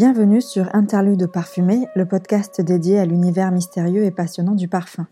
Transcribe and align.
Bienvenue 0.00 0.40
sur 0.40 0.72
Interlude 0.76 1.26
parfumé, 1.26 1.88
le 1.96 2.06
podcast 2.06 2.60
dédié 2.60 3.00
à 3.00 3.04
l'univers 3.04 3.50
mystérieux 3.50 4.04
et 4.04 4.12
passionnant 4.12 4.54
du 4.54 4.68
parfum. 4.68 5.08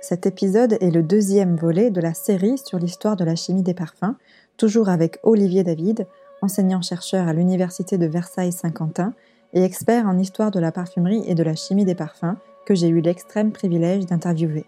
Cet 0.00 0.26
épisode 0.26 0.78
est 0.80 0.92
le 0.92 1.02
deuxième 1.02 1.56
volet 1.56 1.90
de 1.90 2.00
la 2.00 2.14
série 2.14 2.56
sur 2.56 2.78
l'histoire 2.78 3.16
de 3.16 3.24
la 3.24 3.34
chimie 3.34 3.64
des 3.64 3.74
parfums, 3.74 4.14
toujours 4.56 4.88
avec 4.90 5.18
Olivier 5.24 5.64
David, 5.64 6.06
enseignant-chercheur 6.40 7.26
à 7.26 7.32
l'Université 7.32 7.98
de 7.98 8.06
Versailles-Saint-Quentin 8.06 9.12
et 9.54 9.64
expert 9.64 10.06
en 10.06 10.16
histoire 10.16 10.52
de 10.52 10.60
la 10.60 10.70
parfumerie 10.70 11.24
et 11.26 11.34
de 11.34 11.42
la 11.42 11.56
chimie 11.56 11.84
des 11.84 11.96
parfums, 11.96 12.36
que 12.64 12.76
j'ai 12.76 12.90
eu 12.90 13.00
l'extrême 13.00 13.50
privilège 13.50 14.06
d'interviewer. 14.06 14.66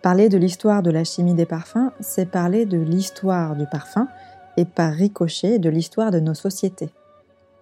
Parler 0.00 0.30
de 0.30 0.38
l'histoire 0.38 0.82
de 0.82 0.90
la 0.90 1.04
chimie 1.04 1.34
des 1.34 1.44
parfums, 1.44 1.90
c'est 2.00 2.30
parler 2.30 2.64
de 2.64 2.78
l'histoire 2.78 3.54
du 3.54 3.66
parfum 3.66 4.08
et 4.56 4.64
par 4.64 4.94
ricochet 4.94 5.58
de 5.58 5.68
l'histoire 5.68 6.10
de 6.10 6.20
nos 6.20 6.32
sociétés. 6.32 6.88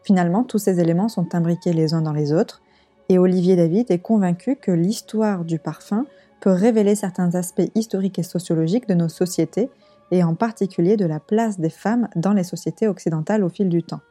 Finalement, 0.04 0.44
tous 0.44 0.58
ces 0.58 0.80
éléments 0.80 1.08
sont 1.08 1.34
imbriqués 1.34 1.72
les 1.72 1.94
uns 1.94 2.02
dans 2.02 2.12
les 2.12 2.32
autres, 2.32 2.62
et 3.08 3.18
Olivier 3.18 3.56
David 3.56 3.90
est 3.90 3.98
convaincu 3.98 4.56
que 4.56 4.70
l'histoire 4.70 5.44
du 5.44 5.58
parfum 5.58 6.06
peut 6.40 6.52
révéler 6.52 6.94
certains 6.94 7.34
aspects 7.34 7.70
historiques 7.74 8.18
et 8.18 8.22
sociologiques 8.22 8.86
de 8.86 8.94
nos 8.94 9.08
sociétés, 9.08 9.70
et 10.10 10.22
en 10.22 10.34
particulier 10.34 10.98
de 10.98 11.06
la 11.06 11.20
place 11.20 11.58
des 11.58 11.70
femmes 11.70 12.08
dans 12.16 12.34
les 12.34 12.44
sociétés 12.44 12.86
occidentales 12.86 13.42
au 13.42 13.48
fil 13.48 13.70
du 13.70 13.82
temps. 13.82 14.02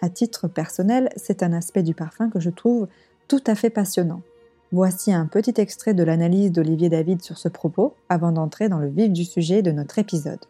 À 0.00 0.08
titre 0.08 0.46
personnel, 0.46 1.08
c'est 1.16 1.42
un 1.42 1.52
aspect 1.52 1.82
du 1.82 1.94
parfum 1.94 2.30
que 2.30 2.38
je 2.38 2.50
trouve 2.50 2.86
tout 3.26 3.42
à 3.46 3.56
fait 3.56 3.70
passionnant. 3.70 4.22
Voici 4.70 5.12
un 5.12 5.26
petit 5.26 5.54
extrait 5.56 5.94
de 5.94 6.04
l'analyse 6.04 6.52
d'Olivier 6.52 6.88
David 6.88 7.22
sur 7.22 7.38
ce 7.38 7.48
propos 7.48 7.94
avant 8.08 8.30
d'entrer 8.30 8.68
dans 8.68 8.78
le 8.78 8.88
vif 8.88 9.10
du 9.10 9.24
sujet 9.24 9.62
de 9.62 9.72
notre 9.72 9.98
épisode. 9.98 10.44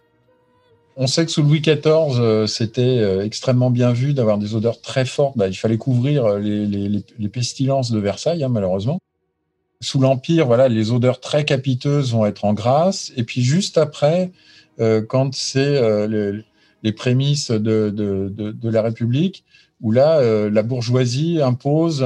On 0.98 1.06
sait 1.06 1.26
que 1.26 1.30
sous 1.30 1.42
Louis 1.42 1.60
XIV, 1.60 2.18
euh, 2.18 2.46
c'était 2.46 2.80
euh, 2.80 3.22
extrêmement 3.22 3.70
bien 3.70 3.92
vu 3.92 4.14
d'avoir 4.14 4.38
des 4.38 4.54
odeurs 4.54 4.80
très 4.80 5.04
fortes. 5.04 5.36
Bah, 5.36 5.46
il 5.46 5.54
fallait 5.54 5.76
couvrir 5.76 6.24
euh, 6.24 6.38
les, 6.38 7.28
pestilences 7.28 7.90
de 7.90 7.98
Versailles, 7.98 8.42
hein, 8.42 8.48
malheureusement. 8.48 8.98
Sous 9.82 10.00
l'Empire, 10.00 10.46
voilà, 10.46 10.68
les 10.68 10.92
odeurs 10.92 11.20
très 11.20 11.44
capiteuses 11.44 12.12
vont 12.12 12.24
être 12.24 12.46
en 12.46 12.54
grâce. 12.54 13.12
Et 13.18 13.24
puis 13.24 13.42
juste 13.42 13.76
après, 13.76 14.32
quand 14.78 15.34
c'est 15.34 16.08
les, 16.08 16.92
prémices 16.92 17.50
de, 17.50 18.54
la 18.62 18.80
République, 18.80 19.44
où 19.82 19.92
là, 19.92 20.48
la 20.48 20.62
bourgeoisie 20.62 21.42
impose 21.42 22.02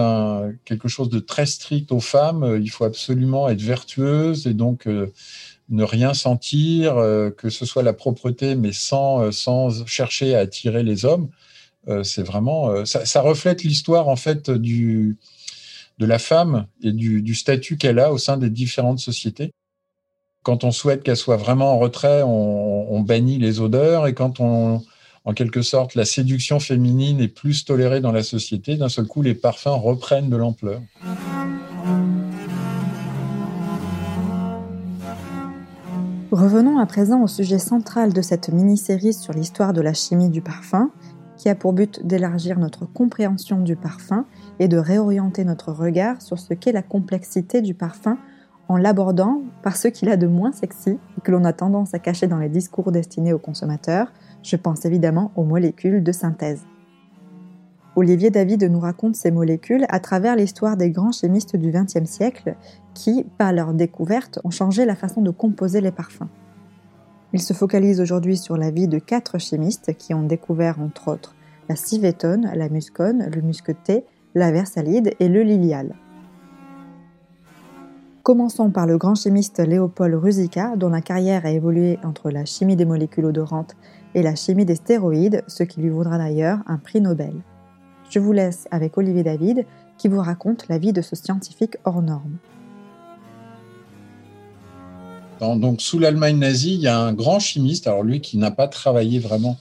quelque 0.65 0.89
chose 0.89 1.11
de 1.11 1.21
très 1.21 1.47
strict 1.47 1.93
aux 1.93 2.01
femmes. 2.01 2.59
Il 2.61 2.71
faut 2.71 2.85
absolument 2.85 3.49
être 3.49 3.63
vertueuse 3.63 4.49
et 4.49 4.55
donc 4.55 4.89
ne 5.71 5.85
rien 5.85 6.15
sentir, 6.15 6.99
euh, 6.99 7.31
que 7.31 7.49
ce 7.49 7.65
soit 7.65 7.83
la 7.83 7.93
propreté, 7.93 8.57
mais 8.57 8.73
sans, 8.73 9.23
euh, 9.23 9.31
sans 9.31 9.87
chercher 9.87 10.35
à 10.35 10.41
attirer 10.41 10.83
les 10.83 11.05
hommes. 11.05 11.29
Euh, 11.89 12.03
c'est 12.03 12.23
vraiment, 12.23 12.85
ça, 12.85 13.21
reflète 13.23 13.63
l'histoire 13.63 14.09
en 14.09 14.17
fait 14.17 14.51
du, 14.51 15.17
de 15.99 16.07
la 16.07 16.19
femme 16.19 16.67
et 16.83 16.93
du, 16.93 17.35
statut 17.35 17.79
qu'elle 17.79 17.99
a 17.99 18.13
au 18.13 18.19
sein 18.19 18.37
des 18.37 18.51
différentes 18.51 18.99
sociétés. 18.99 19.53
Quand 20.43 20.65
on 20.65 20.73
souhaite 20.73 21.03
qu'elle 21.03 21.17
soit 21.17 21.37
vraiment 21.37 21.73
en 21.73 21.79
retrait, 21.79 22.23
on, 22.23 22.93
on, 22.93 23.01
bannit 23.01 23.39
les 23.39 23.61
odeurs, 23.61 24.07
et 24.07 24.15
quand 24.15 24.41
on, 24.41 24.83
en 25.25 25.33
quelque 25.33 25.63
sorte, 25.63 25.95
la 25.95 26.05
séduction 26.05 26.61
féminine 26.61 27.21
est 27.21 27.29
plus 27.29 27.65
tolérée 27.65 28.01
dans 28.01 28.13
la 28.13 28.23
société, 28.23 28.77
d'un 28.77 28.89
seul 28.89 29.07
coup, 29.07 29.23
les 29.23 29.35
parfums 29.35 29.69
reprennent 29.69 30.31
de 30.31 30.37
l'ampleur. 30.37 30.81
Revenons 36.33 36.79
à 36.79 36.87
présent 36.87 37.25
au 37.25 37.27
sujet 37.27 37.59
central 37.59 38.13
de 38.13 38.23
cette 38.23 38.51
mini-série 38.51 39.13
sur 39.13 39.33
l'histoire 39.33 39.73
de 39.73 39.81
la 39.81 39.93
chimie 39.93 40.31
du 40.31 40.41
parfum, 40.41 40.93
qui 41.37 41.49
a 41.49 41.57
pour 41.57 41.73
but 41.73 42.07
d'élargir 42.07 42.61
notre 42.61 42.87
compréhension 42.87 43.59
du 43.59 43.75
parfum 43.75 44.27
et 44.61 44.69
de 44.69 44.77
réorienter 44.77 45.45
notre 45.45 45.73
regard 45.73 46.23
sur 46.23 46.39
ce 46.39 46.55
qu'est 46.55 46.71
la 46.71 46.83
complexité 46.83 47.63
du 47.63 47.75
parfum 47.75 48.17
en 48.69 48.77
l'abordant 48.77 49.43
par 49.65 49.77
ce 49.77 49.89
qu'il 49.89 50.09
a 50.09 50.17
de 50.17 50.29
moins 50.29 50.53
sexy 50.53 50.91
et 51.19 51.21
que 51.21 51.33
l'on 51.33 51.45
a 51.45 51.53
tendance 51.53 51.95
à 51.95 51.99
cacher 51.99 52.29
dans 52.29 52.39
les 52.39 52.49
discours 52.49 52.93
destinés 52.93 53.33
aux 53.33 53.41
consommateurs. 53.41 54.13
Je 54.45 54.55
pense 54.55 54.85
évidemment 54.85 55.33
aux 55.35 55.45
molécules 55.45 56.05
de 56.05 56.13
synthèse. 56.13 56.65
Olivier 58.01 58.31
David 58.31 58.63
nous 58.65 58.81
raconte 58.81 59.15
ces 59.15 59.31
molécules 59.31 59.85
à 59.91 60.01
travers 60.01 60.35
l'histoire 60.35 60.79
des 60.79 60.89
grands 60.89 61.13
chimistes 61.13 61.57
du 61.57 61.71
XXe 61.71 62.09
siècle 62.09 62.55
qui, 62.95 63.27
par 63.37 63.53
leur 63.53 63.75
découverte, 63.75 64.39
ont 64.43 64.49
changé 64.49 64.87
la 64.87 64.97
façon 64.97 65.21
de 65.21 65.29
composer 65.29 65.83
les 65.83 65.91
parfums. 65.91 66.31
Il 67.35 67.43
se 67.43 67.53
focalise 67.53 68.01
aujourd'hui 68.01 68.39
sur 68.39 68.57
la 68.57 68.71
vie 68.71 68.89
de 68.89 68.99
quatre 68.99 69.37
chimistes 69.37 69.95
qui 69.99 70.15
ont 70.15 70.23
découvert 70.23 70.81
entre 70.81 71.09
autres 71.09 71.35
la 71.69 71.77
civetone, 71.77 72.51
la 72.55 72.71
muscone, 72.71 73.29
le 73.35 73.43
musqueté, 73.43 74.07
la 74.35 74.51
versalide 74.51 75.13
et 75.21 75.29
le 75.29 75.43
lilial. 75.43 75.95
Commençons 78.23 78.71
par 78.71 78.87
le 78.87 78.97
grand 78.97 79.15
chimiste 79.15 79.59
Léopold 79.59 80.15
Ruzica, 80.15 80.75
dont 80.75 80.89
la 80.89 81.03
carrière 81.03 81.45
a 81.45 81.51
évolué 81.51 81.99
entre 82.03 82.31
la 82.31 82.47
chimie 82.47 82.77
des 82.77 82.87
molécules 82.87 83.27
odorantes 83.27 83.77
et 84.15 84.23
la 84.23 84.37
chimie 84.37 84.65
des 84.65 84.77
stéroïdes, 84.77 85.45
ce 85.49 85.65
qui 85.65 85.83
lui 85.83 85.91
vaudra 85.91 86.17
d'ailleurs 86.17 86.61
un 86.67 86.79
prix 86.79 87.03
Nobel. 87.03 87.35
Je 88.11 88.19
vous 88.19 88.33
laisse 88.33 88.67
avec 88.73 88.99
Olivier 88.99 89.23
David 89.23 89.65
qui 89.97 90.09
vous 90.09 90.21
raconte 90.21 90.67
la 90.69 90.79
vie 90.79 90.93
de 90.93 91.01
ce 91.01 91.15
scientifique 91.15 91.77
hors 91.85 92.03
norme. 92.03 92.39
Donc, 95.41 95.81
sous 95.81 95.99
l'Allemagne 95.99 96.37
nazie, 96.37 96.75
il 96.75 96.81
y 96.81 96.89
a 96.89 96.99
un 96.99 97.15
grand 97.15 97.39
chimiste, 97.39 97.87
alors 97.87 98.03
lui 98.03 98.21
qui 98.21 98.37
n'a 98.37 98.51
pas 98.51 98.69
travaillé 98.69 99.21
vraiment 99.21 99.57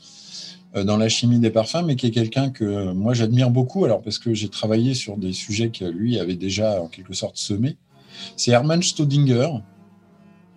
euh, 0.75 0.83
dans 0.83 0.97
la 0.97 1.09
chimie 1.09 1.39
des 1.39 1.51
parfums, 1.51 1.85
mais 1.85 1.95
qui 1.95 2.07
est 2.07 2.11
quelqu'un 2.11 2.49
que 2.49 2.65
euh, 2.65 2.93
moi 2.93 3.13
j'admire 3.13 3.49
beaucoup, 3.49 3.85
alors 3.85 4.01
parce 4.01 4.17
que 4.17 4.33
j'ai 4.33 4.49
travaillé 4.49 4.93
sur 4.93 5.15
des 5.15 5.31
sujets 5.31 5.69
que 5.69 5.85
lui 5.85 6.19
avait 6.19 6.35
déjà 6.35 6.81
en 6.81 6.87
quelque 6.87 7.13
sorte 7.13 7.37
semés. 7.37 7.77
C'est 8.35 8.51
Hermann 8.51 8.83
Staudinger, 8.83 9.49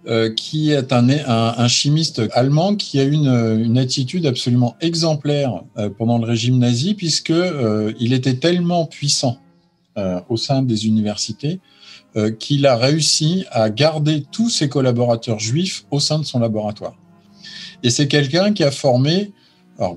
euh, 0.08 0.34
qui 0.34 0.72
est 0.72 0.92
un, 0.92 1.68
chimiste 1.68 2.22
allemand 2.32 2.74
qui 2.74 2.98
a 2.98 3.04
une, 3.04 3.28
une 3.64 3.78
attitude 3.78 4.26
absolument 4.26 4.74
exemplaire 4.80 5.62
euh, 5.78 5.90
pendant 5.90 6.18
le 6.18 6.24
régime 6.24 6.58
nazi, 6.58 6.94
puisque 6.94 7.30
euh, 7.30 7.92
il 8.00 8.12
était 8.12 8.34
tellement 8.34 8.86
puissant 8.86 9.38
au 10.30 10.38
sein 10.38 10.62
des 10.62 10.86
universités 10.86 11.60
qu'il 12.38 12.66
a 12.66 12.78
réussi 12.78 13.44
à 13.50 13.68
garder 13.68 14.24
tous 14.32 14.48
ses 14.48 14.70
collaborateurs 14.70 15.38
juifs 15.38 15.84
au 15.90 16.00
sein 16.00 16.18
de 16.18 16.24
son 16.24 16.38
laboratoire. 16.38 16.96
Et 17.82 17.90
c'est 17.90 18.08
quelqu'un 18.08 18.54
qui 18.54 18.64
a 18.64 18.70
formé 18.70 19.32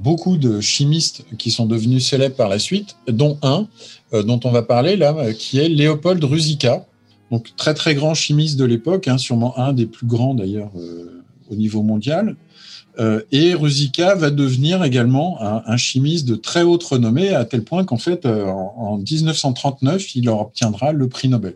beaucoup 0.01 0.35
de 0.35 0.59
chimistes 0.59 1.23
qui 1.37 1.49
sont 1.49 1.65
devenus 1.65 2.05
célèbres 2.05 2.35
par 2.35 2.49
la 2.49 2.59
suite, 2.59 2.97
dont 3.07 3.37
un 3.41 3.69
dont 4.11 4.41
on 4.43 4.51
va 4.51 4.63
parler 4.63 4.97
là, 4.97 5.31
qui 5.31 5.59
est 5.59 5.69
Léopold 5.69 6.21
Ruzica, 6.25 6.85
donc 7.31 7.55
très 7.55 7.73
très 7.73 7.95
grand 7.95 8.13
chimiste 8.13 8.57
de 8.57 8.65
l'époque, 8.65 9.07
hein, 9.07 9.17
sûrement 9.17 9.57
un 9.57 9.73
des 9.73 9.85
plus 9.85 10.05
grands 10.05 10.35
d'ailleurs 10.35 10.71
euh, 10.75 11.23
au 11.49 11.55
niveau 11.55 11.81
mondial. 11.81 12.35
Euh, 12.97 13.21
et 13.31 13.53
Ruzica 13.53 14.15
va 14.15 14.29
devenir 14.31 14.83
également 14.83 15.41
un, 15.41 15.75
chimiste 15.75 16.25
de 16.25 16.35
très 16.35 16.61
haute 16.61 16.83
renommée, 16.83 17.35
à 17.35 17.43
tel 17.43 17.63
point 17.63 17.83
qu'en 17.83 17.97
fait, 17.97 18.25
euh, 18.25 18.45
en, 18.45 18.99
1939, 18.99 20.15
il 20.15 20.29
obtiendra 20.29 20.93
le 20.93 21.09
prix 21.09 21.27
Nobel. 21.27 21.55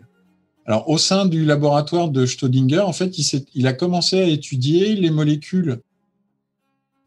Alors, 0.66 0.90
au 0.90 0.98
sein 0.98 1.24
du 1.24 1.46
laboratoire 1.46 2.10
de 2.10 2.26
Staudinger, 2.26 2.80
en 2.80 2.92
fait, 2.92 3.16
il, 3.16 3.46
il 3.54 3.66
a 3.66 3.72
commencé 3.72 4.20
à 4.20 4.26
étudier 4.26 4.94
les 4.96 5.08
molécules 5.08 5.80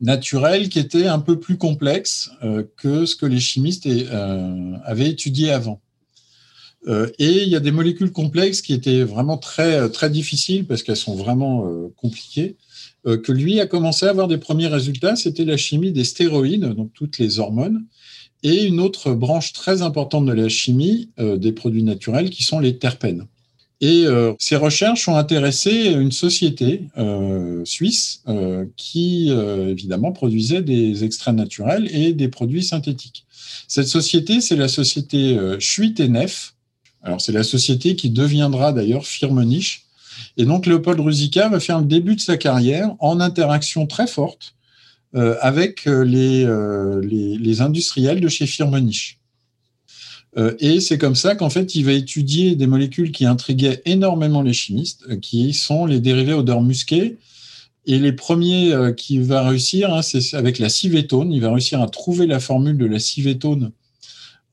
naturelles 0.02 0.68
qui 0.68 0.80
étaient 0.80 1.08
un 1.08 1.20
peu 1.20 1.40
plus 1.40 1.58
complexes 1.58 2.32
que 2.76 3.06
ce 3.06 3.16
que 3.16 3.28
les 3.28 3.40
chimistes 3.40 3.88
avaient 4.84 5.10
étudié 5.10 5.52
avant. 5.52 5.80
Euh, 6.88 7.10
et 7.20 7.44
il 7.44 7.50
y 7.50 7.56
a 7.56 7.60
des 7.60 7.72
molécules 7.72 8.12
complexes 8.12 8.62
qui 8.62 8.74
étaient 8.74 9.04
vraiment 9.04 9.38
très, 9.38 9.90
très 9.90 10.10
difficiles 10.10 10.66
parce 10.66 10.84
qu'elles 10.84 10.98
sont 10.98 11.16
vraiment 11.16 11.68
euh, 11.68 11.94
compliquées, 11.96 12.58
euh, 13.06 13.18
que 13.18 13.32
lui 13.32 13.60
a 13.60 13.68
commencé 13.68 14.06
à 14.06 14.10
avoir 14.10 14.28
des 14.28 14.38
premiers 14.38 14.68
résultats. 14.68 15.16
C'était 15.16 15.46
la 15.46 15.58
chimie 15.58 15.92
des 15.92 16.04
stéroïdes, 16.04 16.66
donc 16.66 16.92
toutes 16.94 17.20
les 17.20 17.40
hormones, 17.40 17.86
et 18.44 18.66
une 18.66 18.80
autre 18.80 19.14
branche 19.14 19.54
très 19.54 19.82
importante 19.82 20.26
de 20.26 20.34
la 20.34 20.50
chimie 20.50 21.10
des 21.18 21.54
produits 21.54 21.84
naturels 21.84 22.30
qui 22.30 22.44
sont 22.44 22.60
les 22.60 22.78
terpènes. 22.78 23.26
Et 23.80 24.06
ces 24.38 24.58
recherches 24.58 25.08
ont 25.08 25.16
intéressé 25.16 25.94
une 25.94 26.12
société 26.12 26.82
suisse 27.64 28.22
qui, 28.76 29.30
évidemment, 29.30 30.12
produisait 30.12 30.62
des 30.62 31.06
extraits 31.06 31.34
naturels 31.34 31.88
et 31.96 32.12
des 32.12 32.28
produits 32.28 32.66
synthétiques. 32.66 33.26
Cette 33.70 33.88
société, 33.88 34.42
c'est 34.42 34.58
la 34.58 34.68
société 34.68 35.38
Neff, 36.10 36.54
alors, 37.04 37.20
c'est 37.20 37.34
la 37.34 37.44
société 37.44 37.96
qui 37.96 38.10
deviendra 38.10 38.72
d'ailleurs 38.72 39.06
Firmenich. 39.06 39.86
Et 40.38 40.46
donc, 40.46 40.66
Léopold 40.66 41.00
Ruzica 41.00 41.50
va 41.50 41.60
faire 41.60 41.80
le 41.80 41.86
début 41.86 42.16
de 42.16 42.22
sa 42.22 42.38
carrière 42.38 42.96
en 43.00 43.20
interaction 43.20 43.86
très 43.88 44.08
forte 44.08 44.56
euh, 45.16 45.36
avec 45.42 45.86
euh, 45.86 46.06
euh, 46.06 47.02
les, 47.04 47.38
les, 47.38 47.62
industriels 47.62 48.22
de 48.22 48.28
chez 48.30 48.48
Firmenich. 48.48 49.20
et 50.60 50.80
c'est 50.80 50.98
comme 50.98 51.16
ça 51.16 51.36
qu'en 51.36 51.50
fait, 51.50 51.76
il 51.76 51.86
va 51.86 51.92
étudier 51.92 52.56
des 52.56 52.68
molécules 52.68 53.12
qui 53.12 53.26
intriguaient 53.26 53.82
énormément 53.86 54.42
les 54.42 54.54
chimistes, 54.54 55.20
qui 55.20 55.54
sont 55.54 55.86
les 55.86 56.00
dérivés 56.00 56.34
odeurs 56.34 56.62
musquées. 56.62 57.18
Et 57.86 58.00
les 58.00 58.14
premiers 58.14 58.74
qu'il 58.96 59.24
va 59.24 59.48
réussir, 59.48 59.94
hein, 59.94 60.02
c'est 60.02 60.36
avec 60.36 60.58
la 60.58 60.70
civetone. 60.70 61.34
Il 61.34 61.42
va 61.42 61.52
réussir 61.52 61.82
à 61.82 61.90
trouver 61.90 62.28
la 62.28 62.40
formule 62.40 62.78
de 62.78 62.86
la 62.86 62.98
civetone 62.98 63.74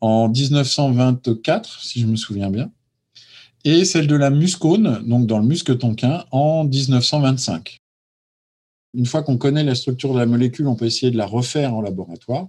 en 0.01 0.29
1924, 0.29 1.83
si 1.83 2.01
je 2.01 2.07
me 2.07 2.17
souviens 2.17 2.51
bien, 2.51 2.71
et 3.65 3.85
celle 3.85 4.07
de 4.07 4.17
la 4.17 4.31
muscone, 4.31 5.03
donc 5.07 5.27
dans 5.27 5.39
le 5.39 5.47
musc 5.47 5.77
tonquin, 5.79 6.25
en 6.31 6.65
1925. 6.65 7.79
Une 8.95 9.07
fois 9.07 9.23
qu'on 9.23 9.37
connaît 9.37 9.65
la 9.65 9.75
structure 9.75 10.15
de 10.15 10.19
la 10.19 10.27
molécule, 10.27 10.67
on 10.67 10.75
peut 10.75 10.87
essayer 10.87 11.13
de 11.13 11.19
la 11.19 11.27
refaire 11.27 11.75
en 11.75 11.81
laboratoire. 11.81 12.49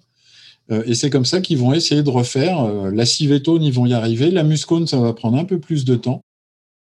Euh, 0.71 0.83
et 0.85 0.95
c'est 0.95 1.09
comme 1.09 1.25
ça 1.25 1.41
qu'ils 1.41 1.57
vont 1.57 1.73
essayer 1.73 2.01
de 2.01 2.09
refaire. 2.09 2.61
Euh, 2.61 2.91
la 2.91 3.05
civetone, 3.05 3.61
ils 3.63 3.73
vont 3.73 3.85
y 3.85 3.93
arriver. 3.93 4.31
La 4.31 4.43
muscone, 4.43 4.87
ça 4.87 4.97
va 4.99 5.13
prendre 5.13 5.37
un 5.37 5.45
peu 5.45 5.59
plus 5.59 5.85
de 5.85 5.95
temps. 5.95 6.21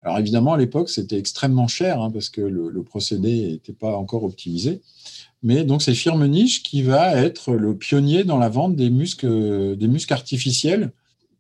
Alors 0.06 0.20
évidemment, 0.20 0.54
à 0.54 0.56
l'époque, 0.56 0.88
c'était 0.88 1.18
extrêmement 1.18 1.66
cher 1.66 2.00
hein, 2.00 2.12
parce 2.12 2.28
que 2.28 2.40
le, 2.40 2.82
procédé 2.84 3.48
n'était 3.50 3.72
pas 3.72 3.96
encore 3.96 4.22
optimisé. 4.22 4.80
Mais 5.42 5.64
donc 5.64 5.82
c'est 5.82 5.94
Firmenich 5.94 6.62
qui 6.62 6.82
va 6.82 7.16
être 7.16 7.52
le 7.52 7.76
pionnier 7.76 8.22
dans 8.24 8.38
la 8.38 8.48
vente 8.48 8.76
des 8.76 8.88
muscles, 8.88 9.26
euh, 9.26 9.98
artificiels 10.10 10.92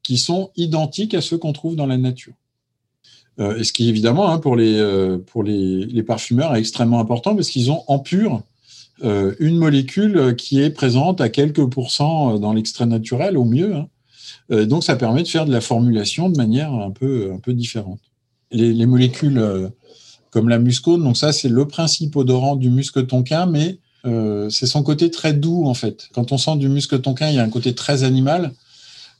qui 0.02 0.18
sont 0.18 0.50
identiques 0.56 1.14
à 1.14 1.20
ceux 1.20 1.38
qu'on 1.38 1.52
trouve 1.52 1.76
dans 1.76 1.86
la 1.86 1.96
nature. 1.96 2.34
et 3.38 3.64
ce 3.64 3.72
qui 3.72 3.88
évidemment 3.88 4.30
hein, 4.30 4.38
pour, 4.38 4.56
les, 4.56 4.76
pour 5.26 5.42
les, 5.42 6.02
parfumeurs 6.02 6.54
est 6.54 6.58
extrêmement 6.58 7.00
important 7.00 7.34
parce 7.34 7.48
qu'ils 7.48 7.70
ont 7.70 7.82
en 7.86 8.00
pur 8.00 8.42
euh, 9.04 9.34
une 9.40 9.58
molécule 9.58 10.34
qui 10.36 10.60
est 10.60 10.70
présente 10.70 11.20
à 11.20 11.28
quelques 11.28 11.66
pourcents 11.66 12.38
dans 12.38 12.52
l'extrait 12.52 12.86
naturel, 12.86 13.36
au 13.36 13.44
mieux. 13.44 13.74
Hein. 13.74 13.88
Euh, 14.50 14.64
donc, 14.64 14.84
ça 14.84 14.96
permet 14.96 15.22
de 15.22 15.28
faire 15.28 15.44
de 15.44 15.52
la 15.52 15.60
formulation 15.60 16.30
de 16.30 16.36
manière 16.36 16.72
un 16.72 16.90
peu, 16.90 17.32
un 17.32 17.38
peu 17.38 17.52
différente. 17.52 18.00
Les, 18.50 18.86
molécules 18.86 19.38
euh, 19.38 19.68
comme 20.30 20.48
la 20.48 20.58
muscone, 20.58 21.02
donc 21.02 21.16
ça, 21.16 21.32
c'est 21.32 21.48
le 21.48 21.66
principe 21.66 22.16
odorant 22.16 22.56
du 22.56 22.70
musc 22.70 23.06
tonquin, 23.06 23.46
mais 23.46 23.78
c'est 24.50 24.66
son 24.66 24.84
côté 24.84 25.10
très 25.10 25.32
doux, 25.32 25.64
en 25.66 25.74
fait. 25.74 26.08
Quand 26.14 26.30
on 26.30 26.38
sent 26.38 26.58
du 26.58 26.68
musc 26.68 27.02
tonquin, 27.02 27.28
il 27.28 27.34
y 27.34 27.38
a 27.40 27.42
un 27.42 27.50
côté 27.50 27.74
très 27.74 28.04
animal. 28.04 28.52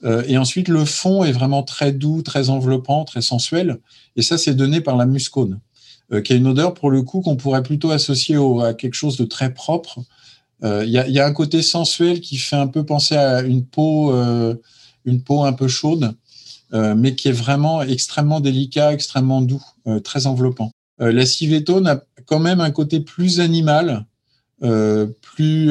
et 0.04 0.38
ensuite, 0.38 0.68
le 0.68 0.84
fond 0.84 1.24
est 1.24 1.32
vraiment 1.32 1.64
très 1.64 1.90
doux, 1.90 2.22
très 2.22 2.50
enveloppant, 2.50 3.04
très 3.04 3.20
sensuel. 3.20 3.78
Et 4.14 4.22
ça, 4.22 4.38
c'est 4.38 4.54
donné 4.54 4.80
par 4.80 4.96
la 4.96 5.04
muscone. 5.04 5.58
Euh, 6.12 6.20
qui 6.20 6.32
a 6.32 6.36
une 6.36 6.46
odeur 6.46 6.72
pour 6.72 6.90
le 6.90 7.02
coup 7.02 7.20
qu'on 7.20 7.34
pourrait 7.34 7.64
plutôt 7.64 7.90
associer 7.90 8.36
à 8.62 8.74
quelque 8.74 8.94
chose 8.94 9.16
de 9.16 9.24
très 9.24 9.52
propre. 9.52 9.98
Euh, 10.62 10.84
il 10.86 10.92
y, 10.92 11.18
a 11.18 11.26
un 11.26 11.32
côté 11.32 11.62
sensuel 11.62 12.20
qui 12.20 12.36
fait 12.38 12.56
un 12.56 12.68
peu 12.68 12.86
penser 12.86 13.16
à 13.16 13.42
une 13.42 13.66
peau, 13.66 14.12
euh, 14.12 14.54
une 15.04 15.20
peau 15.20 15.42
un 15.42 15.52
peu 15.52 15.66
chaude, 15.66 16.14
mais 16.72 17.14
qui 17.14 17.28
est 17.28 17.32
vraiment 17.32 17.82
extrêmement 17.82 18.40
délicat, 18.40 18.92
extrêmement 18.92 19.40
doux, 19.40 19.62
très 20.02 20.26
enveloppant. 20.26 20.72
la 20.98 21.24
civetone 21.24 21.86
a 21.86 22.02
quand 22.26 22.40
même 22.40 22.60
un 22.60 22.70
côté 22.70 23.00
plus 23.00 23.40
animal, 23.40 24.04
plus, 24.60 25.70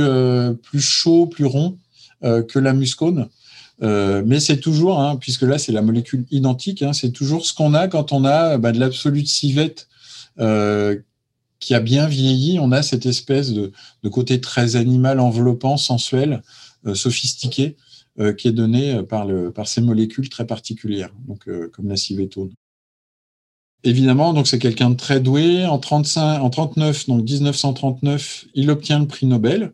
chaud, 0.80 1.28
plus 1.28 1.46
rond 1.46 1.78
que 2.22 2.60
la 2.60 2.74
muscone. 2.74 3.28
mais 3.82 4.40
c'est 4.40 4.60
toujours, 4.60 5.02
hein, 5.02 5.18
puisque 5.18 5.44
là 5.44 5.58
c'est 5.58 5.74
la 5.74 5.82
molécule 5.82 6.26
identique, 6.32 6.82
hein, 6.82 6.94
c'est 6.94 7.12
toujours 7.12 7.46
ce 7.46 7.54
qu'on 7.54 7.74
a 7.74 7.88
quand 7.88 8.14
on 8.14 8.24
a 8.24 8.58
bah, 8.58 8.72
de 8.72 8.80
l'absolute 8.80 9.28
civette 9.28 9.88
euh, 10.40 10.98
qui 11.62 11.74
a 11.74 11.80
bien 11.80 12.08
vieilli. 12.08 12.60
On 12.60 12.72
a 12.72 12.84
cette 12.84 13.06
espèce 13.06 13.52
de, 13.54 13.72
côté 14.12 14.40
très 14.42 14.76
animal, 14.76 15.20
enveloppant, 15.20 15.78
sensuel, 15.78 16.44
euh, 16.86 16.94
sophistiqué, 16.94 17.64
euh, 17.66 17.72
qui 18.38 18.48
est 18.48 18.54
donné 18.54 19.04
par, 19.04 19.26
le, 19.26 19.52
par 19.52 19.68
ces 19.68 19.82
molécules 19.82 20.30
très 20.30 20.48
particulières, 20.48 21.12
donc, 21.28 21.50
comme 21.72 21.90
la 21.90 21.98
civetone. 21.98 22.52
Évidemment, 23.84 24.34
donc 24.34 24.48
c'est 24.48 24.58
quelqu'un 24.58 24.90
de 24.90 24.96
très 24.96 25.20
doué. 25.20 25.66
En 25.66 25.80
35, 25.80 26.40
en 26.40 26.50
39, 26.50 27.08
donc 27.08 27.30
1939, 27.30 28.46
il 28.54 28.72
obtient 28.72 29.00
le 29.00 29.08
prix 29.08 29.26
Nobel. 29.26 29.74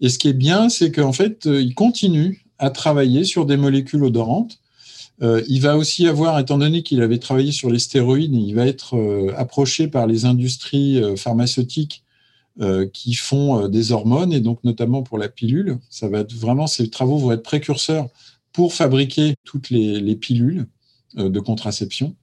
Et 0.00 0.08
ce 0.08 0.18
qui 0.18 0.28
est 0.28 0.32
bien, 0.32 0.68
c'est 0.68 0.90
qu'en 0.90 1.12
fait, 1.12 1.44
il 1.46 1.74
continue 1.74 2.44
à 2.58 2.70
travailler 2.70 3.24
sur 3.24 3.46
des 3.46 3.56
molécules 3.56 4.02
odorantes 4.02 4.58
euh, 5.22 5.42
il 5.48 5.60
va 5.60 5.76
aussi 5.76 6.08
avoir, 6.08 6.38
étant 6.38 6.58
donné 6.58 6.82
qu'il 6.82 7.00
avait 7.02 7.18
travaillé 7.18 7.52
sur 7.52 7.70
les 7.70 7.78
stéroïdes, 7.78 8.34
il 8.34 8.54
va 8.54 8.66
être 8.66 8.96
euh, 8.96 9.32
approché 9.36 9.86
par 9.86 10.06
les 10.06 10.24
industries 10.24 11.02
euh, 11.02 11.14
pharmaceutiques 11.16 12.03
qui 12.92 13.14
font 13.14 13.66
des 13.68 13.90
hormones 13.90 14.32
et 14.32 14.40
donc 14.40 14.62
notamment 14.62 15.02
pour 15.02 15.18
la 15.18 15.28
pilule. 15.28 15.78
Ça 15.90 16.08
va 16.08 16.20
être 16.20 16.32
vraiment, 16.34 16.68
ces 16.68 16.88
travaux 16.88 17.18
vont 17.18 17.32
être 17.32 17.42
précurseurs 17.42 18.06
pour 18.52 18.72
fabriquer 18.72 19.34
toutes 19.44 19.70
les, 19.70 20.14
pilules 20.14 20.68
de 21.16 21.40
contraception. 21.40 22.14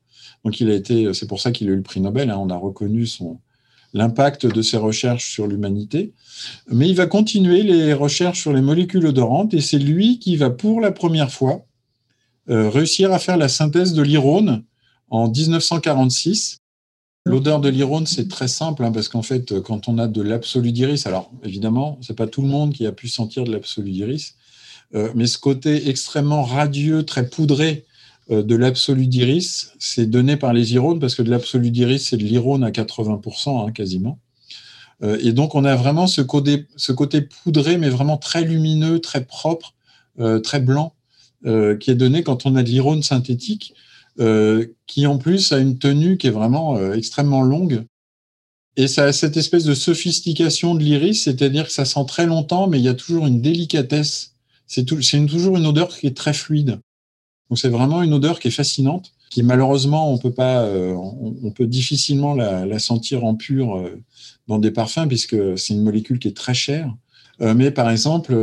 Donc 0.46 0.62
il 0.62 0.70
a 0.70 0.74
été, 0.74 1.14
c'est 1.14 1.28
pour 1.28 1.42
ça 1.42 1.52
qu'il 1.52 1.68
a 1.68 1.72
eu 1.72 1.76
le 1.76 1.82
prix 1.82 2.00
Nobel. 2.00 2.30
Hein. 2.30 2.38
on 2.38 2.50
a 2.50 2.56
reconnu 2.56 3.06
son 3.08 3.40
l'impact 3.94 4.46
de 4.46 4.62
ses 4.62 4.78
recherches 4.78 5.30
sur 5.32 5.48
l'humanité. 5.48 6.14
Mais 6.70 6.90
il 6.90 6.96
va 6.96 7.08
continuer 7.08 7.64
les 7.64 7.94
recherches 7.94 8.40
sur 8.42 8.54
les 8.54 8.62
molécules 8.62 9.06
odorantes 9.06 9.54
et 9.54 9.62
c'est 9.62 9.80
lui 9.80 10.20
qui 10.20 10.36
va 10.38 10.50
pour 10.50 10.82
la 10.82 10.92
première 10.92 11.32
fois 11.32 11.66
euh, 12.50 12.70
réussir 12.70 13.12
à 13.14 13.20
faire 13.20 13.38
la 13.38 13.50
synthèse 13.50 13.94
de 13.94 14.02
l'irone 14.02 14.64
en 15.10 15.30
1946. 15.30 16.61
L'odeur 17.26 17.60
de 17.60 17.70
l'irone, 17.70 18.08
c'est 18.08 18.28
très 18.28 18.48
simple, 18.48 18.84
hein, 18.84 18.92
parce 18.92 19.08
qu'en 19.08 19.22
fait, 19.22 19.60
quand 19.62 19.88
on 19.88 19.98
a 20.00 20.08
de 20.08 20.22
l'absolu 20.22 20.72
d'iris, 20.72 21.06
alors 21.06 21.32
évidemment, 21.44 22.00
c'est 22.02 22.16
pas 22.16 22.28
tout 22.28 22.42
le 22.42 22.48
monde 22.48 22.74
qui 22.74 22.86
a 22.88 22.92
pu 22.92 23.08
sentir 23.08 23.44
de 23.44 23.52
l'absolu 23.52 23.92
d'iris, 23.92 24.36
euh, 24.96 25.12
mais 25.16 25.28
ce 25.28 25.38
côté 25.38 25.90
extrêmement 25.90 26.44
radieux, 26.44 27.04
très 27.04 27.30
poudré 27.30 27.86
euh, 28.32 28.42
de 28.42 28.56
l'absolu 28.56 29.06
d'iris, 29.08 29.74
c'est 29.80 30.08
donné 30.08 30.36
par 30.36 30.52
les 30.54 30.74
irones, 30.74 31.00
parce 31.00 31.14
que 31.14 31.22
de 31.22 31.30
l'absolu 31.30 31.70
d'iris, 31.70 32.08
c'est 32.10 32.18
de 32.18 32.24
l'irone 32.24 32.64
à 32.64 32.72
80%, 32.72 33.68
hein, 33.68 33.72
quasiment. 33.72 34.20
et 35.04 35.34
donc, 35.34 35.56
on 35.56 35.66
a 35.66 35.76
vraiment 35.76 36.06
ce 36.06 36.22
côté, 36.22 36.68
ce 36.76 36.92
côté 36.92 37.22
poudré, 37.22 37.78
mais 37.78 37.90
vraiment 37.90 38.18
très 38.18 38.44
lumineux, 38.44 39.00
très 39.00 39.26
propre, 39.26 39.74
très 40.44 40.60
blanc, 40.60 40.94
euh, 41.48 41.76
qui 41.76 41.90
est 41.90 41.96
donné 41.96 42.22
quand 42.22 42.46
on 42.46 42.56
a 42.56 42.62
de 42.62 42.70
l'irone 42.70 43.02
synthétique, 43.02 43.74
euh, 43.74 43.91
qui 44.88 45.08
en 45.08 45.18
plus 45.18 45.52
a 45.52 45.60
une 45.60 45.80
tenue 45.80 46.18
qui 46.18 46.28
est 46.28 46.32
vraiment 46.32 46.76
euh, 46.76 46.94
extrêmement 46.94 47.42
longue. 47.42 47.86
Et 48.76 48.88
ça 48.88 49.06
a 49.06 49.14
cette 49.14 49.38
espèce 49.38 49.64
de 49.64 49.74
sophistication 49.74 50.76
de 50.76 50.84
l'iris, 50.84 51.24
c'est-à-dire 51.24 51.66
que 51.66 51.72
ça 51.72 51.86
sent 51.86 52.06
très 52.08 52.26
longtemps, 52.26 52.68
mais 52.68 52.80
il 52.80 52.84
y 52.84 52.90
a 52.90 52.94
toujours 52.94 53.26
une 53.26 53.42
délicatesse. 53.42 54.34
C'est 54.68 54.86
toujours 54.86 55.58
une 55.58 55.66
odeur 55.66 55.90
qui 55.98 56.08
est 56.08 56.16
très 56.16 56.34
fluide. 56.34 56.80
Donc 57.50 57.60
c'est 57.60 57.70
vraiment 57.70 58.02
une 58.02 58.14
odeur 58.14 58.40
qui 58.40 58.50
est 58.50 58.52
fascinante, 58.52 59.14
qui 59.30 59.44
malheureusement 59.44 60.14
on 60.14 60.18
peut 60.18 60.34
pas, 60.34 60.66
on, 60.66 61.52
peut 61.52 61.68
difficilement 61.68 62.34
la, 62.34 62.80
sentir 62.80 63.26
en 63.26 63.36
pur 63.36 63.84
dans 64.48 64.58
des 64.58 64.72
parfums 64.72 65.08
puisque 65.10 65.36
c'est 65.58 65.74
une 65.74 65.84
molécule 65.84 66.20
qui 66.20 66.30
est 66.30 66.38
très 66.38 66.54
chère. 66.54 66.96
mais 67.42 67.72
par 67.72 67.90
exemple, 67.90 68.34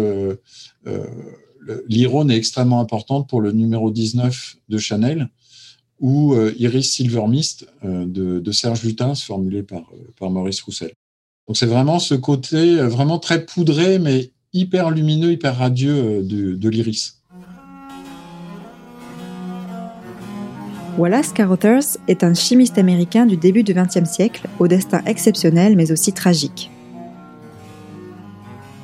l'Irone 1.89 2.31
est 2.31 2.37
extrêmement 2.37 2.81
importante 2.81 3.27
pour 3.31 3.41
le 3.41 3.53
numéro 3.53 3.91
19 3.91 4.57
de 4.69 4.77
Chanel 4.77 5.31
ou 6.01 6.35
euh, 6.35 6.55
Iris 6.59 6.91
Silver 6.91 7.27
Mist 7.29 7.67
euh, 7.85 8.05
de, 8.07 8.53
Serge 8.53 8.83
Lutens, 8.83 9.23
formulé 9.23 9.63
par, 9.63 9.81
euh, 9.81 10.13
par 10.19 10.31
Maurice 10.31 10.61
Roussel. 10.63 10.93
Donc 11.47 11.57
c'est 11.57 11.67
vraiment 11.67 11.99
ce 11.99 12.15
côté 12.15 12.77
vraiment 12.77 13.19
très 13.19 13.45
poudré, 13.45 13.99
mais 13.99 14.33
hyper 14.53 14.91
lumineux, 14.91 15.33
hyper 15.33 15.57
radieux 15.57 16.23
de, 16.23 16.55
de 16.55 16.69
l'iris. 16.69 17.23
Wallace 20.99 21.33
Carothers 21.33 21.97
est 22.09 22.25
un 22.25 22.35
chimiste 22.35 22.77
américain 22.77 23.25
du 23.25 23.37
début 23.37 23.63
du 23.63 23.73
XXe 23.73 24.11
siècle, 24.11 24.47
au 24.59 24.69
destin 24.69 25.01
exceptionnel 25.07 25.77
mais 25.77 25.91
aussi 25.91 26.13
tragique. 26.13 26.71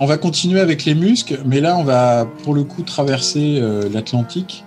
On 0.00 0.06
va 0.06 0.16
continuer 0.16 0.60
avec 0.60 0.84
les 0.84 0.94
muscles, 0.94 1.40
mais 1.44 1.60
là, 1.60 1.76
on 1.76 1.84
va 1.84 2.26
pour 2.42 2.54
le 2.54 2.64
coup 2.64 2.82
traverser 2.82 3.60
l'Atlantique. 3.92 4.63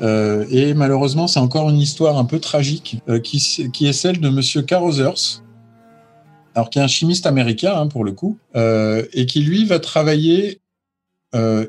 Euh, 0.00 0.46
et 0.50 0.74
malheureusement, 0.74 1.26
c'est 1.26 1.40
encore 1.40 1.68
une 1.68 1.78
histoire 1.78 2.16
un 2.16 2.24
peu 2.24 2.40
tragique 2.40 2.98
euh, 3.08 3.20
qui, 3.20 3.86
est 3.86 3.92
celle 3.92 4.20
de 4.20 4.28
Monsieur 4.28 4.62
Carothers, 4.62 5.42
alors 6.54 6.70
qui 6.70 6.78
est 6.78 6.82
un 6.82 6.88
chimiste 6.88 7.26
américain 7.26 7.74
hein, 7.76 7.86
pour 7.86 8.04
le 8.04 8.12
coup, 8.12 8.38
et 8.54 9.26
qui 9.26 9.40
lui 9.40 9.64
va 9.64 9.78
travailler 9.78 10.60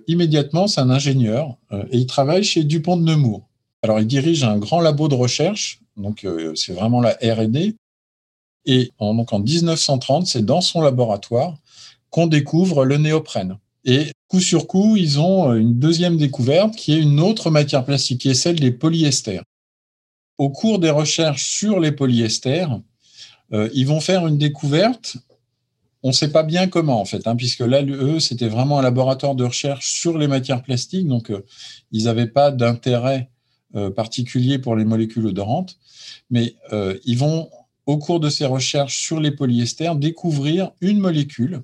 immédiatement, 0.07 0.67
c'est 0.67 0.81
un 0.81 0.89
ingénieur, 0.89 1.55
et 1.91 1.99
il 1.99 2.07
travaille 2.07 2.43
chez 2.43 2.63
Dupont 2.63 2.97
de 2.97 3.03
Nemours. 3.03 3.47
Alors 3.83 3.99
il 3.99 4.07
dirige 4.07 4.43
un 4.43 4.57
grand 4.57 4.81
labo 4.81 5.07
de 5.07 5.15
recherche, 5.15 5.81
donc 5.97 6.25
c'est 6.55 6.73
vraiment 6.73 6.99
la 6.99 7.11
R&D. 7.21 7.75
Et 8.65 8.91
donc 8.99 9.33
en 9.33 9.39
1930, 9.39 10.25
c'est 10.25 10.45
dans 10.45 10.61
son 10.61 10.81
laboratoire 10.81 11.57
qu'on 12.09 12.27
découvre 12.27 12.85
le 12.85 12.97
néoprène. 12.97 13.57
Et 13.83 14.11
coup 14.27 14.39
sur 14.39 14.67
coup, 14.67 14.95
ils 14.95 15.19
ont 15.19 15.53
une 15.53 15.79
deuxième 15.79 16.17
découverte 16.17 16.75
qui 16.75 16.93
est 16.93 16.99
une 16.99 17.19
autre 17.19 17.49
matière 17.49 17.83
plastique, 17.83 18.21
qui 18.21 18.29
est 18.29 18.35
celle 18.35 18.59
des 18.59 18.71
polyesters. 18.71 19.43
Au 20.37 20.49
cours 20.49 20.79
des 20.79 20.89
recherches 20.89 21.43
sur 21.43 21.79
les 21.79 21.91
polyesters, 21.91 22.79
euh, 23.53 23.69
ils 23.73 23.87
vont 23.87 23.99
faire 23.99 24.27
une 24.27 24.37
découverte. 24.37 25.17
On 26.03 26.09
ne 26.09 26.13
sait 26.13 26.31
pas 26.31 26.43
bien 26.43 26.67
comment, 26.67 26.99
en 26.99 27.05
fait, 27.05 27.27
hein, 27.27 27.35
puisque 27.35 27.59
là, 27.59 27.83
eux, 27.83 28.19
c'était 28.19 28.47
vraiment 28.47 28.79
un 28.79 28.81
laboratoire 28.81 29.35
de 29.35 29.43
recherche 29.43 29.91
sur 29.91 30.17
les 30.17 30.27
matières 30.27 30.63
plastiques, 30.63 31.07
donc 31.07 31.29
euh, 31.29 31.45
ils 31.91 32.05
n'avaient 32.05 32.27
pas 32.27 32.49
d'intérêt 32.51 33.29
euh, 33.75 33.91
particulier 33.91 34.57
pour 34.57 34.75
les 34.75 34.85
molécules 34.85 35.27
odorantes, 35.27 35.77
mais 36.29 36.55
ils 37.05 37.17
vont, 37.17 37.49
au 37.85 37.97
cours 37.97 38.19
de 38.19 38.29
ces 38.29 38.45
recherches 38.45 38.97
sur 38.97 39.19
les 39.19 39.31
polyesters, 39.31 39.95
découvrir 39.95 40.71
une 40.81 40.99
molécule 40.99 41.61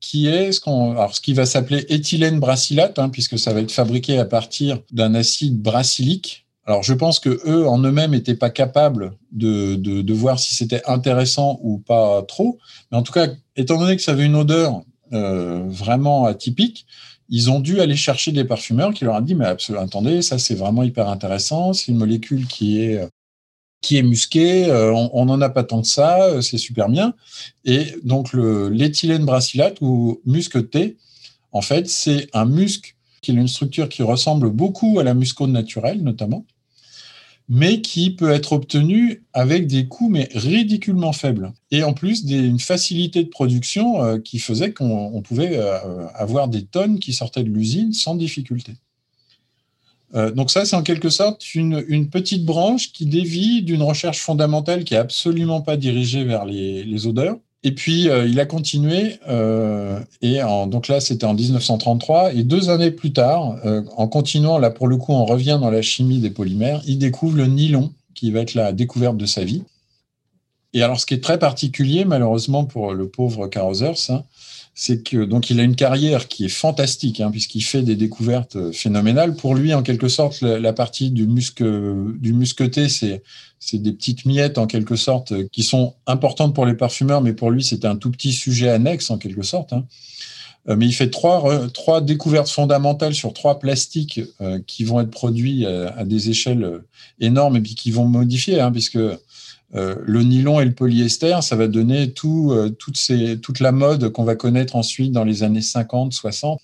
qui 0.00 0.28
est 0.28 0.52
ce, 0.52 0.60
alors 0.68 1.14
ce 1.14 1.20
qui 1.20 1.32
va 1.32 1.46
s'appeler 1.46 1.84
éthylène 1.88 2.40
bracillate, 2.40 2.98
hein, 2.98 3.08
puisque 3.08 3.38
ça 3.38 3.52
va 3.52 3.60
être 3.60 3.72
fabriqué 3.72 4.18
à 4.18 4.24
partir 4.24 4.80
d'un 4.92 5.14
acide 5.14 5.60
brasilique. 5.60 6.46
Alors, 6.64 6.82
je 6.82 6.92
pense 6.92 7.18
que 7.18 7.40
eux, 7.46 7.66
en 7.66 7.78
eux-mêmes, 7.82 8.10
n'étaient 8.10 8.34
pas 8.34 8.50
capables 8.50 9.14
de, 9.32 9.74
de, 9.76 10.02
de, 10.02 10.14
voir 10.14 10.38
si 10.38 10.54
c'était 10.54 10.82
intéressant 10.86 11.58
ou 11.62 11.78
pas 11.78 12.22
trop. 12.28 12.58
Mais 12.92 12.98
en 12.98 13.02
tout 13.02 13.12
cas, 13.12 13.28
étant 13.56 13.78
donné 13.78 13.96
que 13.96 14.02
ça 14.02 14.12
avait 14.12 14.26
une 14.26 14.36
odeur 14.36 14.82
euh, 15.14 15.62
vraiment 15.66 16.26
atypique, 16.26 16.86
ils 17.30 17.50
ont 17.50 17.60
dû 17.60 17.80
aller 17.80 17.96
chercher 17.96 18.32
des 18.32 18.44
parfumeurs 18.44 18.92
qui 18.92 19.04
leur 19.04 19.14
ont 19.14 19.20
dit 19.20 19.34
mais 19.34 19.46
attendez, 19.46 20.22
ça 20.22 20.38
c'est 20.38 20.54
vraiment 20.54 20.82
hyper 20.82 21.08
intéressant, 21.08 21.72
c'est 21.72 21.92
une 21.92 21.98
molécule 21.98 22.46
qui 22.46 22.80
est 22.80 23.00
qui 23.80 23.96
est 23.96 24.02
musquée, 24.02 24.66
euh, 24.66 24.92
on 24.92 25.26
n'en 25.26 25.40
a 25.40 25.48
pas 25.48 25.62
tant 25.62 25.82
que 25.82 25.88
ça, 25.88 26.22
euh, 26.24 26.40
c'est 26.40 26.58
super 26.58 26.88
bien. 26.88 27.14
Et 27.64 27.94
donc 28.02 28.32
l'éthylène 28.32 29.24
bracillate 29.24 29.80
ou 29.80 30.20
musc 30.26 30.56
en 31.52 31.62
fait, 31.62 31.88
c'est 31.88 32.28
un 32.34 32.44
musc 32.44 32.96
qui 33.22 33.30
a 33.30 33.34
une 33.34 33.48
structure 33.48 33.88
qui 33.88 34.02
ressemble 34.02 34.50
beaucoup 34.50 34.98
à 34.98 35.04
la 35.04 35.14
muscone 35.14 35.52
naturelle 35.52 36.02
notamment, 36.02 36.44
mais 37.48 37.80
qui 37.80 38.10
peut 38.10 38.30
être 38.30 38.52
obtenu 38.52 39.24
avec 39.32 39.66
des 39.66 39.86
coûts 39.86 40.08
mais 40.08 40.28
ridiculement 40.34 41.12
faibles. 41.12 41.52
Et 41.70 41.82
en 41.84 41.94
plus, 41.94 42.24
une 42.28 42.60
facilité 42.60 43.22
de 43.22 43.28
production 43.28 44.02
euh, 44.02 44.18
qui 44.18 44.38
faisait 44.40 44.72
qu'on 44.72 45.22
pouvait 45.22 45.58
avoir 46.14 46.48
des 46.48 46.64
tonnes 46.64 46.98
qui 46.98 47.12
sortaient 47.12 47.44
de 47.44 47.50
l'usine 47.50 47.92
sans 47.92 48.16
difficulté. 48.16 48.74
Euh, 50.14 50.30
donc 50.30 50.50
ça, 50.50 50.64
c'est 50.64 50.76
en 50.76 50.82
quelque 50.82 51.10
sorte 51.10 51.54
une, 51.54 52.08
petite 52.08 52.44
branche 52.44 52.92
qui 52.92 53.06
dévie 53.06 53.62
d'une 53.62 53.82
recherche 53.82 54.20
fondamentale 54.20 54.84
qui 54.84 54.94
est 54.94 54.98
absolument 54.98 55.60
pas 55.60 55.76
dirigée 55.76 56.24
vers 56.24 56.44
les, 56.44 57.06
odeurs, 57.06 57.36
et 57.64 57.72
puis, 57.72 58.08
euh, 58.08 58.26
il 58.26 58.38
a 58.38 58.46
continué, 58.46 59.18
euh, 59.28 59.98
et 60.22 60.42
en, 60.42 60.68
donc 60.68 60.86
là, 60.86 61.00
c'était 61.00 61.26
en 61.26 61.34
1933, 61.34 62.32
et 62.34 62.44
deux 62.44 62.70
années 62.70 62.92
plus 62.92 63.12
tard, 63.12 63.56
en 63.96 64.06
continuant, 64.06 64.58
là, 64.58 64.70
pour 64.70 64.86
le 64.86 64.96
coup, 64.96 65.12
on 65.12 65.24
revient 65.24 65.58
dans 65.60 65.70
la 65.70 65.82
chimie 65.82 66.20
des 66.20 66.30
polymères, 66.30 66.82
il 66.86 66.98
découvre 66.98 67.36
le 67.36 67.46
nylon, 67.46 67.92
qui 68.14 68.30
va 68.30 68.40
être 68.40 68.54
la 68.54 68.72
découverte 68.72 69.16
de 69.16 69.26
sa 69.26 69.44
vie. 69.44 69.62
Et 70.72 70.82
alors, 70.82 71.00
ce 71.00 71.06
qui 71.06 71.14
est 71.14 71.22
très 71.22 71.38
particulier, 71.38 72.04
malheureusement, 72.04 72.64
pour 72.64 72.92
le 72.92 73.08
pauvre 73.08 73.48
Carozers, 73.48 74.10
hein, 74.10 74.22
c'est 74.80 75.02
que 75.02 75.24
donc 75.24 75.50
il 75.50 75.58
a 75.58 75.64
une 75.64 75.74
carrière 75.74 76.28
qui 76.28 76.44
est 76.44 76.48
fantastique, 76.48 77.20
hein, 77.20 77.32
puisqu'il 77.32 77.62
fait 77.62 77.82
des 77.82 77.96
découvertes 77.96 78.54
euh, 78.54 78.70
phénoménales. 78.70 79.34
Pour 79.34 79.56
lui, 79.56 79.74
en 79.74 79.82
quelque 79.82 80.06
sorte, 80.06 80.40
la, 80.40 80.72
partie 80.72 81.10
du 81.10 81.26
musc 81.26 81.64
du 81.64 82.32
musqueté, 82.32 82.88
c'est 82.88 83.24
c'est 83.58 83.78
des 83.78 83.90
petites 83.90 84.24
miettes 84.24 84.56
en 84.56 84.68
quelque 84.68 84.94
sorte 84.94 85.32
euh, 85.32 85.48
qui 85.50 85.64
sont 85.64 85.94
importantes 86.06 86.54
pour 86.54 86.64
les 86.64 86.74
parfumeurs, 86.74 87.22
mais 87.22 87.32
pour 87.32 87.50
lui, 87.50 87.64
c'était 87.64 87.88
un 87.88 87.96
tout 87.96 88.12
petit 88.12 88.32
sujet 88.32 88.68
annexe 88.68 89.10
en 89.10 89.18
quelque 89.18 89.42
sorte. 89.42 89.72
Hein. 89.72 89.84
Euh, 90.68 90.76
mais 90.76 90.86
il 90.86 90.92
fait 90.92 91.10
trois, 91.10 91.66
trois 91.74 92.00
découvertes 92.00 92.48
fondamentales 92.48 93.14
sur 93.14 93.32
trois 93.32 93.58
plastiques 93.58 94.20
qui 94.68 94.84
vont 94.84 95.00
être 95.00 95.10
produits 95.10 95.66
à, 95.66 96.04
des 96.04 96.30
échelles 96.30 96.82
énormes 97.18 97.56
et 97.56 97.60
puis 97.60 97.74
qui 97.74 97.90
vont 97.90 98.06
modifier, 98.06 98.60
hein, 98.60 98.70
puisque 98.70 98.98
euh, 99.74 99.96
le 100.02 100.22
nylon 100.22 100.60
et 100.60 100.64
le 100.64 100.72
polyester, 100.72 101.38
ça 101.42 101.54
va 101.54 101.68
donner 101.68 102.12
euh, 102.24 102.68
toute, 102.70 103.60
la 103.60 103.72
mode 103.72 104.10
qu'on 104.10 104.24
va 104.24 104.34
connaître 104.34 104.76
ensuite 104.76 105.12
dans 105.12 105.24
les 105.24 105.42
années 105.42 105.62
50, 105.62 106.12
60. 106.12 106.60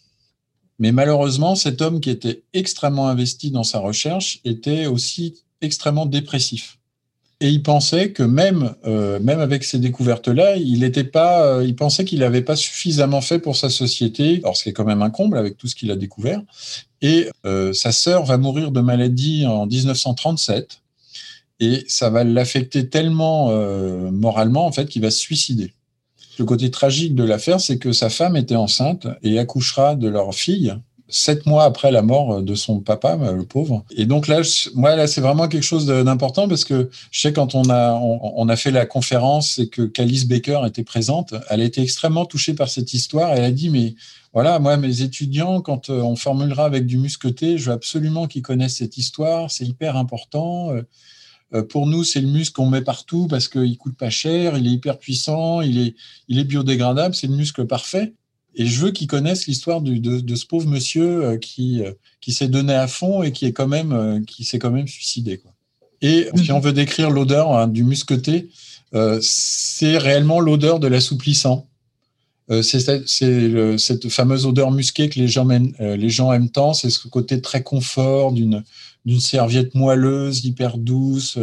Mais 0.79 0.91
malheureusement, 0.91 1.55
cet 1.55 1.83
homme 1.83 2.01
qui 2.01 2.11
était 2.11 2.43
extrêmement 2.53 3.09
investi 3.09 3.51
dans 3.51 3.63
sa 3.63 3.79
recherche 3.79 4.41
était 4.45 4.87
aussi 4.87 5.43
extrêmement 5.61 6.07
dépressif. 6.07 6.79
Et 7.41 7.49
il 7.49 7.63
pensait 7.63 8.13
que 8.13 8.23
même, 8.23 8.75
euh, 8.87 9.21
même 9.21 9.41
avec 9.41 9.65
ces 9.65 9.79
découvertes-là, 9.79 10.57
il 10.57 10.83
était 10.83 11.05
pas, 11.05 11.63
il 11.63 11.77
pensait 11.77 12.05
qu'il 12.05 12.21
n'avait 12.21 12.43
pas 12.43 12.57
suffisamment 12.57 13.21
fait 13.21 13.39
pour 13.39 13.57
sa 13.57 13.69
société, 13.69 14.41
alors 14.43 14.57
ce 14.57 14.63
qui 14.63 14.71
est 14.71 14.73
quand 14.73 14.85
même 14.85 15.03
un 15.03 15.11
comble 15.11 15.37
avec 15.37 15.59
tout 15.59 15.67
ce 15.67 15.75
qu'il 15.75 15.91
a 15.91 15.97
découvert. 15.97 16.41
Et 17.03 17.29
sa 17.75 17.93
sœur 17.93 18.25
va 18.25 18.39
mourir 18.39 18.71
de 18.71 18.81
maladie 18.81 19.47
en 19.47 19.67
1937 19.67 20.81
et 21.61 21.85
ça 21.89 22.11
va 22.11 22.25
l'affecter 22.25 22.89
tellement 22.89 23.51
euh, 23.51 24.11
moralement 24.11 24.67
en 24.67 24.73
fait 24.73 24.87
qu'il 24.87 25.03
va 25.03 25.11
se 25.11 25.19
suicider. 25.19 25.73
Le 26.39 26.45
côté 26.45 26.71
tragique 26.71 27.15
de 27.15 27.23
l'affaire, 27.23 27.61
c'est 27.61 27.79
que 27.79 27.93
sa 27.93 28.11
femme 28.11 28.37
était 28.37 28.57
enceinte 28.57 29.07
et 29.23 29.39
accouchera 29.39 29.95
de 29.95 30.09
leur 30.09 30.35
fille 30.35 30.75
sept 31.09 31.47
mois 31.47 31.65
après 31.65 31.93
la 31.93 32.03
mort 32.03 32.43
de 32.43 32.55
son 32.55 32.81
papa, 32.81 33.19
euh, 33.21 33.33
le 33.33 33.45
pauvre. 33.45 33.85
Et 33.97 34.07
donc 34.07 34.27
là, 34.27 34.41
moi, 34.75 34.97
là, 34.97 35.07
c'est 35.07 35.21
vraiment 35.21 35.49
quelque 35.49 35.63
chose 35.63 35.87
d'important 35.87 36.49
parce 36.49 36.65
que 36.65 36.91
je 37.11 37.21
sais 37.21 37.33
quand 37.33 37.55
on 37.55 37.69
a, 37.71 37.93
on, 37.95 38.49
a 38.49 38.57
fait 38.57 38.71
la 38.71 38.87
conférence 38.87 39.59
et 39.59 39.69
que 39.69 39.83
Calice 39.83 40.27
Baker 40.27 40.63
était 40.67 40.83
présente, 40.83 41.35
elle 41.51 41.61
a 41.61 41.65
été 41.65 41.83
extrêmement 41.83 42.25
touchée 42.25 42.55
par 42.55 42.69
cette 42.69 42.95
histoire. 42.95 43.33
Elle 43.33 43.45
a 43.45 43.53
dit, 43.53 43.69
mais 43.69 43.95
voilà, 44.33 44.59
moi, 44.59 44.77
mes 44.77 45.03
étudiants, 45.03 45.61
quand 45.61 45.91
euh, 45.91 46.01
on 46.01 46.17
formulera 46.17 46.65
avec 46.65 46.87
du 46.87 46.97
musqueté, 46.97 47.59
je 47.59 47.67
veux 47.67 47.73
absolument 47.73 48.27
qu'ils 48.27 48.43
connaissent 48.43 48.79
cette 48.79 48.97
histoire, 48.97 49.51
c'est 49.51 49.67
hyper 49.67 49.97
important. 49.97 50.73
Euh, 51.53 51.63
pour 51.63 51.87
nous, 51.87 52.05
c'est 52.05 52.21
le 52.21 52.29
muscle 52.29 52.55
qu'on 52.55 52.69
met 52.69 52.83
partout 52.83 53.27
parce 53.29 53.49
qu'il 53.49 53.77
coûte 53.77 53.97
pas 53.97 54.11
cher, 54.11 54.57
il 54.57 54.67
est 54.67 54.71
hyper 54.71 54.99
puissant, 54.99 55.61
il 55.61 55.79
est, 55.79 55.95
il 56.29 56.39
est 56.39 56.45
biodégradable, 56.45 57.15
c'est 57.15 57.27
le 57.27 57.37
muscle 57.37 57.67
parfait. 57.67 58.15
Et 58.57 58.67
je 58.67 58.81
veux 58.81 58.93
qu'ils 58.93 59.09
connaissent 59.09 59.47
l'histoire 59.47 59.81
de, 59.81 59.97
de, 59.97 60.35
ce 60.37 60.47
pauvre 60.47 60.69
monsieur 60.69 61.25
euh, 61.25 61.39
qui, 61.39 61.83
euh, 61.83 61.93
qui 62.21 62.33
s'est 62.33 62.49
donné 62.49 62.73
à 62.73 62.87
fond 62.87 63.23
et 63.23 63.33
qui 63.33 63.47
est 63.47 63.53
quand 63.53 63.67
même, 63.67 64.25
qui 64.27 64.45
s'est 64.45 64.59
quand 64.59 64.71
même 64.71 64.87
suicidé. 64.87 65.39
Quoi. 65.39 65.53
Et 66.03 66.29
si 66.37 66.53
on 66.53 66.61
veut 66.61 66.73
décrire 66.73 67.11
l'odeur 67.11 67.53
hein, 67.53 67.67
du 67.67 67.85
musqueté, 67.85 68.51
c'est 69.23 69.99
réellement 69.99 70.39
l'odeur 70.39 70.79
de 70.79 70.87
l'assouplissant. 70.87 71.67
c'est 72.63 73.07
cette 73.09 74.09
fameuse 74.09 74.47
odeur 74.47 74.71
musquée 74.71 75.09
que 75.09 75.19
les 75.19 75.27
gens, 75.27 75.49
les 75.81 76.11
gens 76.11 76.33
aiment 76.33 76.51
tant. 76.51 76.75
C'est 76.75 76.91
ce 76.91 77.09
côté 77.09 77.41
très 77.41 77.63
confort 77.65 78.33
d'une 78.33 78.63
d'une 79.05 79.21
serviette 79.21 79.75
moelleuse, 79.75 80.45
hyper 80.45 80.79
douce. 80.79 81.39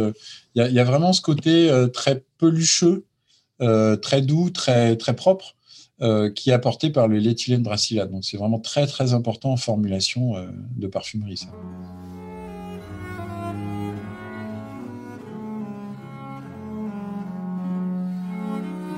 Il 0.54 0.62
y 0.62 0.78
a, 0.78 0.84
vraiment 0.84 1.12
ce 1.12 1.22
côté 1.22 1.70
euh, 1.70 1.86
très 1.86 2.24
pelucheux, 2.38 3.06
euh, 3.60 3.96
très 3.96 4.20
doux, 4.20 4.50
très, 4.50 4.96
très 4.96 5.14
propre, 5.14 5.54
euh, 6.02 6.30
qui 6.30 6.50
est 6.50 6.52
apporté 6.52 6.90
par 6.90 7.08
le 7.08 7.18
l'éthylène 7.18 7.62
bracillate. 7.62 8.10
Donc 8.10 8.24
c'est 8.24 8.36
vraiment 8.36 8.58
très 8.58 8.86
très 8.86 9.14
important 9.14 9.52
en 9.52 9.56
formulation 9.56 10.34
de 10.76 10.86
parfumerie. 10.86 11.46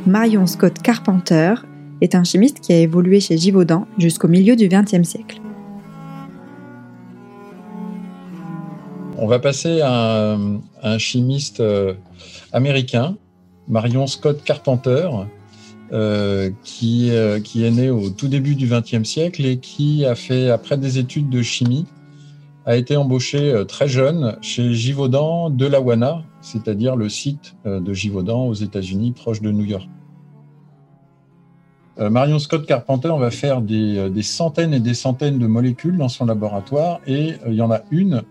Marion 0.06 0.47
Scott 0.47 0.80
Carpenter 0.83 1.54
est 2.00 2.14
un 2.14 2.25
chimiste 2.25 2.61
qui 2.61 2.73
a 2.73 2.78
évolué 2.78 3.21
chez 3.21 3.38
Givaudan 3.38 3.87
jusqu'au 3.97 4.28
milieu 4.28 4.54
du 4.56 4.68
XXe 4.68 5.09
siècle. 5.09 5.43
On 9.24 9.26
va 9.26 9.38
passer 9.38 9.80
à 9.80 10.36
un, 10.82 10.98
chimiste 10.98 11.60
euh, 11.60 11.94
américain, 12.52 13.16
Marion 13.68 14.06
Scott 14.06 14.44
Carpenter, 14.44 15.08
euh, 15.94 16.50
qui, 16.62 17.08
euh, 17.10 17.40
qui 17.40 17.64
est 17.64 17.70
né 17.70 17.88
au 17.88 18.10
tout 18.10 18.28
début 18.28 18.54
du 18.54 18.66
XXe 18.66 19.08
siècle 19.08 19.46
et 19.46 19.56
qui 19.56 20.04
a 20.04 20.14
fait, 20.14 20.50
après 20.50 20.76
des 20.76 20.98
études 20.98 21.30
de 21.30 21.40
chimie, 21.40 21.86
a 22.66 22.76
été 22.76 22.98
embauché 22.98 23.64
très 23.66 23.88
jeune 23.88 24.36
chez 24.42 24.74
Givaudan 24.74 25.48
de 25.48 25.64
Lawana, 25.64 26.22
c'est-à-dire 26.42 26.94
le 26.94 27.08
site 27.08 27.56
de 27.64 27.94
Givaudan 27.94 28.46
aux 28.46 28.52
États-Unis, 28.52 29.12
proche 29.12 29.40
de 29.40 29.50
New 29.50 29.64
York. 29.64 29.88
Marion 31.96 32.38
Scott 32.38 32.66
Carpenter 32.66 33.14
va 33.18 33.30
faire 33.30 33.62
des, 33.62 34.22
centaines 34.22 34.74
et 34.74 34.80
des 34.80 34.94
centaines 34.94 35.38
de 35.38 35.46
molécules 35.46 35.96
dans 35.96 36.10
son 36.10 36.26
laboratoire 36.26 37.00
et 37.06 37.36
il 37.46 37.54
y 37.54 37.62
en 37.62 37.70
a 37.70 37.80
une 37.90 38.22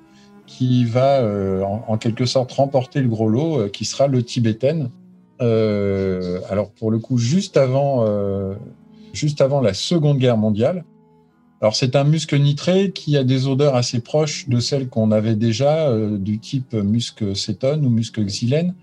qui 0.45 0.85
va 0.85 1.21
euh, 1.21 1.63
en, 1.63 1.97
quelque 1.97 2.25
sorte 2.25 2.51
remporter 2.51 3.01
le 3.01 3.07
gros 3.07 3.29
lot, 3.29 3.59
euh, 3.59 3.69
qui 3.69 3.85
sera 3.85 4.07
le 4.07 4.23
tibétaine. 4.23 4.89
Euh, 5.41 6.39
alors 6.49 6.71
pour 6.71 6.91
le 6.91 6.99
coup, 6.99 7.17
juste 7.17 7.57
avant, 7.57 8.05
juste 9.13 9.41
avant 9.41 9.61
la 9.61 9.73
Seconde 9.73 10.17
Guerre 10.17 10.37
mondiale. 10.37 10.83
Alors 11.61 11.75
c'est 11.75 11.95
un 11.95 12.03
muscle 12.03 12.37
nitré 12.39 12.91
qui 12.91 13.15
a 13.17 13.23
des 13.23 13.47
odeurs 13.47 13.75
assez 13.75 14.01
proches 14.01 14.49
de 14.49 14.59
celles 14.59 14.89
qu'on 14.89 15.11
avait 15.11 15.35
déjà, 15.35 15.89
du 16.17 16.39
type 16.39 16.73
musc 16.73 17.23
cétone 17.35 17.85
ou 17.85 17.89
musc 17.89 18.19
xylène. 18.19 18.75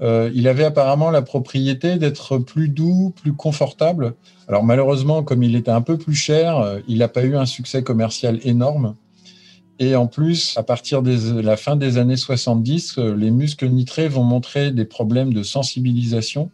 il 0.00 0.48
avait 0.48 0.64
apparemment 0.64 1.10
la 1.10 1.22
propriété 1.22 1.96
d'être 1.96 2.38
plus 2.38 2.68
doux, 2.68 3.12
plus 3.20 3.32
confortable. 3.32 4.14
Alors 4.48 4.64
malheureusement, 4.64 5.22
comme 5.22 5.42
il 5.42 5.56
était 5.56 5.72
un 5.72 5.82
peu 5.82 5.98
plus 5.98 6.14
cher, 6.14 6.78
il 6.88 6.98
n'a 6.98 7.08
pas 7.08 7.24
eu 7.24 7.36
un 7.36 7.46
succès 7.46 7.82
commercial 7.82 8.38
énorme. 8.44 8.94
Et 9.82 9.96
en 9.96 10.06
plus, 10.06 10.58
à 10.58 10.62
partir 10.62 11.02
de 11.02 11.40
la 11.40 11.56
fin 11.56 11.74
des 11.74 11.96
années 11.96 12.18
70, 12.18 12.98
euh, 12.98 13.16
les 13.16 13.30
muscles 13.30 13.66
nitrés 13.70 14.08
vont 14.08 14.22
montrer 14.22 14.72
des 14.72 14.84
problèmes 14.84 15.32
de 15.32 15.42
sensibilisation 15.42 16.50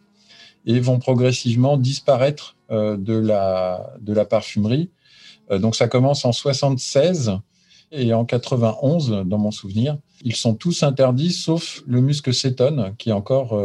et 0.65 0.79
vont 0.79 0.97
progressivement 0.97 1.75
disparaître 1.75 2.55
euh, 2.71 2.95
de 2.95 3.13
la, 3.13 3.93
de 3.99 4.13
la 4.13 4.23
parfumerie. 4.23 4.91
Euh, 5.51 5.59
donc 5.59 5.75
ça 5.75 5.89
commence 5.89 6.23
en 6.23 6.31
76 6.31 7.33
et 7.91 8.13
en 8.13 8.23
91, 8.23 9.23
dans 9.25 9.37
mon 9.37 9.51
souvenir. 9.51 9.97
Ils 10.23 10.35
sont 10.35 10.55
tous 10.55 10.83
interdits 10.83 11.33
sauf 11.33 11.83
le 11.85 11.99
muscle 11.99 12.33
cétone 12.33 12.95
qui 12.97 13.09
est 13.09 13.13
encore 13.13 13.57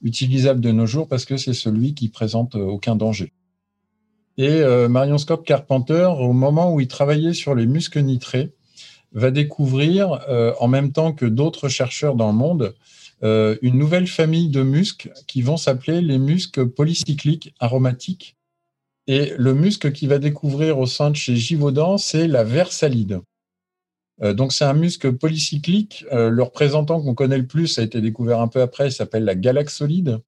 utilisable 0.00 0.60
de 0.60 0.70
nos 0.70 0.86
jours 0.86 1.08
parce 1.08 1.24
que 1.24 1.36
c'est 1.36 1.54
celui 1.54 1.94
qui 1.94 2.08
présente 2.08 2.54
aucun 2.54 2.94
danger. 2.94 3.32
Et 4.36 4.62
Marion 4.88 5.18
Scott 5.18 5.44
Carpenter, 5.44 6.08
au 6.20 6.32
moment 6.34 6.72
où 6.72 6.78
il 6.78 6.86
travaillait 6.86 7.32
sur 7.32 7.56
les 7.56 7.66
muscles 7.66 8.00
nitrés, 8.02 8.52
va 9.12 9.30
découvrir, 9.30 10.20
en 10.60 10.68
même 10.68 10.92
temps 10.92 11.12
que 11.12 11.26
d'autres 11.26 11.68
chercheurs 11.68 12.14
dans 12.14 12.28
le 12.28 12.36
monde, 12.36 12.74
une 13.22 13.78
nouvelle 13.78 14.06
famille 14.06 14.48
de 14.48 14.62
muscles 14.62 15.12
qui 15.26 15.42
vont 15.42 15.56
s'appeler 15.56 16.00
les 16.00 16.18
muscles 16.18 16.68
polycycliques 16.68 17.54
aromatiques. 17.58 18.36
Et 19.06 19.32
le 19.38 19.54
muscle 19.54 19.90
qu'il 19.92 20.10
va 20.10 20.18
découvrir 20.18 20.78
au 20.78 20.86
sein 20.86 21.10
de 21.10 21.16
chez 21.16 21.34
Givaudan, 21.34 21.96
c'est 21.96 22.28
la 22.28 22.44
versalide. 22.44 23.22
Euh, 24.22 24.34
donc 24.34 24.52
c'est 24.52 24.64
un 24.64 24.74
muscle 24.74 25.12
polycyclique. 25.14 26.04
Euh, 26.12 26.30
le 26.30 26.42
représentant 26.42 27.00
qu'on 27.00 27.14
connaît 27.14 27.38
le 27.38 27.46
plus 27.46 27.78
a 27.78 27.82
été 27.82 28.00
découvert 28.00 28.40
un 28.40 28.48
peu 28.48 28.60
après, 28.60 28.88
il 28.88 28.92
s'appelle 28.92 29.24
la 29.24 29.34
galaxolide. 29.34 30.20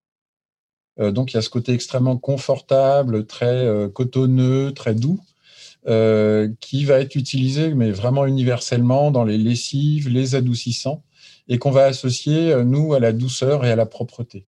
Euh, 0.99 1.11
donc 1.11 1.33
il 1.33 1.37
y 1.37 1.39
a 1.39 1.43
ce 1.43 1.51
côté 1.51 1.73
extrêmement 1.73 2.17
confortable, 2.17 3.27
très 3.27 3.67
cotonneux, 3.93 4.73
très 4.73 4.95
doux, 4.95 5.21
qui 5.87 6.85
va 6.85 7.01
être 7.01 7.15
utilisé 7.17 7.75
mais 7.75 7.91
vraiment 7.91 8.27
universellement 8.27 9.11
dans 9.11 9.25
les 9.25 9.39
lessives, 9.39 10.09
les 10.09 10.35
adoucissants, 10.35 11.03
et 11.49 11.59
qu'on 11.59 11.71
va 11.71 11.85
associer, 11.85 12.55
nous, 12.65 12.95
à 12.95 13.01
la 13.01 13.13
douceur 13.13 13.65
et 13.65 13.71
à 13.71 13.77
la 13.77 13.87
propreté. 13.87 14.47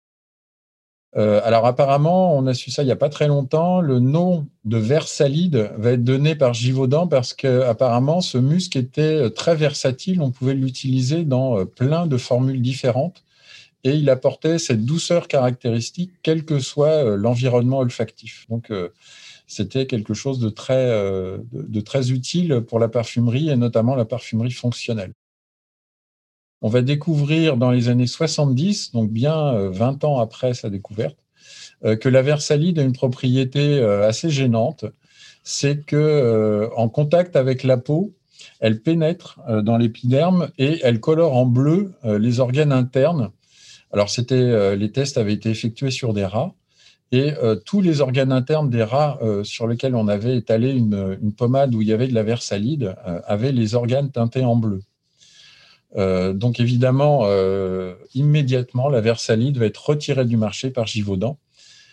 Euh, 1.18 1.42
alors 1.44 1.66
apparemment, 1.66 2.36
on 2.38 2.46
a 2.46 2.54
su 2.54 2.70
ça 2.70 2.84
il 2.84 2.86
n'y 2.86 2.92
a 2.92 2.96
pas 2.96 3.10
très 3.10 3.28
longtemps. 3.28 3.82
Le 3.82 4.00
nom 4.00 4.48
de 4.66 4.78
Versalide 4.78 5.72
va 5.78 5.92
être 5.92 6.04
donné 6.04 6.36
par 6.36 6.54
Givaudan 6.54 7.08
parce 7.08 7.34
qu'apparemment, 7.34 8.22
ce 8.22 8.38
muscle 8.38 8.78
était 8.78 9.02
euh, 9.02 9.30
très 9.30 9.56
versatile. 9.56 10.22
On 10.22 10.32
pouvait 10.32 10.54
l'utiliser 10.54 11.24
dans 11.24 11.60
euh, 11.60 11.66
plein 11.66 12.06
de 12.06 12.18
formules 12.18 12.62
différentes 12.62 13.24
et 13.84 13.96
il 13.96 14.10
apportait 14.10 14.60
cette 14.60 14.86
douceur 14.86 15.28
caractéristique, 15.28 16.12
quel 16.22 16.46
que 16.46 16.60
soit 16.60 17.16
l'environnement 17.16 17.80
olfactif. 17.80 18.46
Donc 18.50 18.74
c'était 19.50 19.88
quelque 19.88 20.14
chose 20.14 20.40
de 20.40 20.50
très, 20.50 20.88
de 20.88 21.82
très 21.82 22.12
utile 22.12 22.62
pour 22.62 22.80
la 22.80 22.88
parfumerie 22.88 23.50
et 23.50 23.58
notamment 23.58 23.96
la 23.96 24.06
parfumerie 24.06 24.52
fonctionnelle. 24.52 25.14
On 26.62 26.68
va 26.68 26.82
découvrir 26.82 27.56
dans 27.56 27.72
les 27.72 27.88
années 27.88 28.08
70, 28.08 28.92
donc 28.92 29.12
bien 29.12 29.70
20 29.70 30.04
euh, 30.04 30.08
ans 30.08 30.20
après 30.20 30.54
sa 30.54 30.70
découverte, 30.70 31.18
euh, 31.86 31.96
que 31.96 32.10
la 32.10 32.22
versalide 32.22 32.80
a 32.80 32.84
une 32.84 32.94
propriété 32.94 33.80
euh, 33.80 34.08
assez 34.08 34.30
gênante. 34.30 34.86
C'est 35.44 35.86
que 35.86 36.70
en 36.76 36.90
contact 36.90 37.36
avec 37.38 37.64
la 37.64 37.78
peau, 37.78 38.14
elle 38.60 38.82
pénètre 38.82 39.40
dans 39.64 39.78
l'épiderme 39.78 40.50
et 40.58 40.80
elle 40.84 41.00
colore 41.00 41.36
en 41.36 41.46
bleu 41.46 41.94
les 42.04 42.40
organes 42.40 42.74
internes. 42.74 43.32
Alors, 43.92 44.10
c'était, 44.10 44.76
les 44.76 44.92
tests 44.92 45.18
avaient 45.18 45.34
été 45.34 45.50
effectués 45.50 45.92
sur 45.92 46.14
des 46.14 46.26
rats 46.26 46.54
et 47.12 47.34
tous 47.66 47.82
les 47.82 48.02
organes 48.02 48.32
internes 48.32 48.70
des 48.70 48.84
rats 48.84 49.20
sur 49.44 49.68
lesquels 49.68 49.96
on 49.96 50.08
avait 50.08 50.38
étalé 50.38 50.72
une, 50.72 51.34
pommade 51.36 51.74
où 51.74 51.82
il 51.82 51.88
y 51.88 51.94
avait 51.94 52.08
de 52.08 52.14
la 52.14 52.22
versalide 52.22 52.96
avaient 53.26 53.52
les 53.52 53.74
organes 53.74 54.12
teintés 54.12 54.46
en 54.46 54.56
bleu. 54.56 54.82
Euh, 55.96 56.34
donc 56.34 56.60
évidemment, 56.60 57.22
euh, 57.24 57.96
immédiatement, 58.14 58.90
la 58.90 59.02
Versalide 59.02 59.58
va 59.58 59.66
être 59.66 59.90
retirée 59.90 60.26
du 60.26 60.38
marché 60.38 60.70
par 60.70 60.86
Givaudan. 60.86 61.38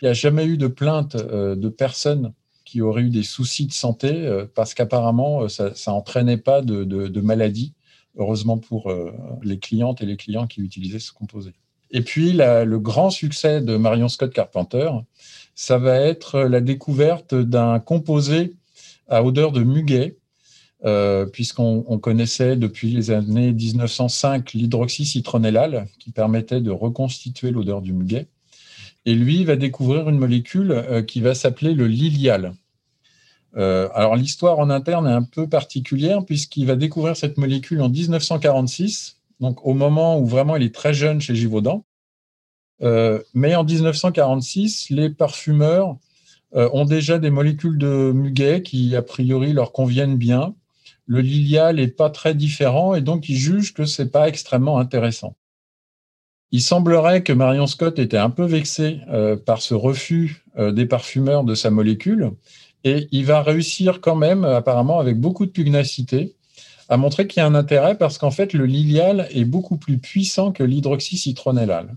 Il 0.03 0.05
n'y 0.05 0.11
a 0.11 0.15
jamais 0.15 0.45
eu 0.45 0.59
de 0.59 0.67
plainte 0.67 1.15
euh, 1.17 1.57
de 1.57 1.69
personnes 1.69 2.33
qui 2.65 2.83
auraient 2.83 3.03
eu 3.03 3.11
des 3.11 3.23
soucis 3.23 3.67
de 3.67 3.73
santé 3.73 4.45
parce 4.57 4.75
qu'apparemment, 4.75 5.49
ça 5.49 5.73
n'entraînait 5.87 6.37
pas 6.37 6.63
de, 6.63 6.83
de, 6.83 7.21
maladie, 7.21 7.75
heureusement 8.17 8.59
pour 8.59 8.93
les 9.45 9.61
clientes 9.61 10.03
et 10.03 10.05
les 10.05 10.17
clients 10.17 10.49
qui 10.49 10.63
utilisaient 10.63 10.99
ce 10.99 11.13
composé. 11.13 11.53
Et 11.97 12.03
puis, 12.03 12.33
le 12.35 12.77
grand 12.77 13.09
succès 13.09 13.63
de 13.63 13.79
Marion 13.79 14.11
Scott 14.11 14.31
Carpenter, 14.31 14.91
ça 15.55 15.79
va 15.79 15.99
être 15.99 16.41
la 16.41 16.61
découverte 16.61 17.35
d'un 17.35 17.81
composé 17.81 18.53
à 19.09 19.25
odeur 19.25 19.51
de 19.51 19.63
muguet 19.63 20.19
euh, 20.85 21.25
puisqu'on 21.25 21.99
connaissait 21.99 22.55
depuis 22.55 22.91
les 22.91 23.11
années 23.11 23.51
1905 23.51 24.53
l'hydroxycitronellal, 24.53 25.87
qui 25.99 26.11
permettait 26.11 26.61
de 26.61 26.71
reconstituer 26.71 27.51
l'odeur 27.51 27.81
du 27.81 27.95
muguet. 27.95 28.29
Et 29.07 29.15
lui 29.15 29.45
va 29.45 29.57
découvrir 29.57 30.11
une 30.11 30.19
molécule 30.19 30.73
euh, 30.73 31.01
qui 31.01 31.23
va 31.23 31.35
s'appeler 31.35 31.73
le 31.73 31.87
lilial. 31.87 32.53
Euh, 33.57 33.89
alors 33.95 34.17
l'histoire 34.17 34.59
en 34.59 34.69
interne 34.69 35.07
est 35.07 35.13
un 35.13 35.23
peu 35.23 35.49
particulière, 35.49 36.27
puisqu'il 36.27 36.67
va 36.67 36.77
découvrir 36.77 37.17
cette 37.17 37.39
molécule 37.39 37.81
en 37.81 37.89
1946, 37.89 39.16
donc 39.41 39.65
au 39.67 39.75
moment 39.75 40.19
où 40.19 40.27
vraiment 40.27 40.57
il 40.57 40.63
est 40.63 40.75
très 40.75 40.95
jeune 40.95 41.21
chez 41.21 41.35
Givaudan. 41.35 41.85
mais 42.81 43.55
en 43.55 43.65
1946, 43.65 44.91
les 44.91 45.11
parfumeurs 45.11 45.97
ont 46.53 46.85
déjà 46.85 47.19
des 47.19 47.31
molécules 47.31 47.79
de 47.79 48.13
muguet 48.15 48.63
qui, 48.63 48.97
a 48.97 49.03
priori, 49.03 49.53
leur 49.53 49.73
conviennent 49.73 50.17
bien 50.17 50.55
le 51.07 51.21
lilial 51.21 51.77
n'est 51.77 51.89
pas 51.89 52.11
très 52.11 52.35
différent 52.35 52.95
et 52.95 53.01
donc 53.01 53.29
il 53.29 53.37
juge 53.37 53.73
que 53.73 53.85
c'est 53.85 54.11
pas 54.11 54.29
extrêmement 54.29 54.79
intéressant. 54.79 55.37
Il 56.53 56.61
semblerait 56.61 57.23
que 57.23 57.33
Marion 57.33 57.67
Scott 57.67 57.99
était 57.99 58.17
un 58.17 58.31
peu 58.31 58.45
vexé 58.45 59.01
euh, 59.09 59.37
par 59.37 59.63
ce 59.63 59.75
refus 59.75 60.45
euh, 60.59 60.73
des 60.73 60.87
parfumeurs 60.87 61.45
de 61.45 61.55
sa 61.55 61.71
molécule 61.71 62.33
et 62.85 63.09
il 63.11 63.25
va 63.25 63.43
réussir 63.43 64.01
quand 64.01 64.15
même, 64.15 64.45
apparemment 64.45 65.01
avec 65.01 65.19
beaucoup 65.19 65.47
de 65.47 65.51
pugnacité, 65.51 66.36
à 66.89 66.97
montrer 66.97 67.27
qu'il 67.27 67.41
y 67.41 67.45
a 67.45 67.47
un 67.47 67.55
intérêt 67.55 67.97
parce 67.97 68.19
qu'en 68.19 68.31
fait 68.31 68.53
le 68.53 68.67
lilial 68.67 69.29
est 69.31 69.45
beaucoup 69.45 69.77
plus 69.77 69.99
puissant 69.99 70.53
que 70.53 70.63
l'hydroxycitronellal. 70.63 71.97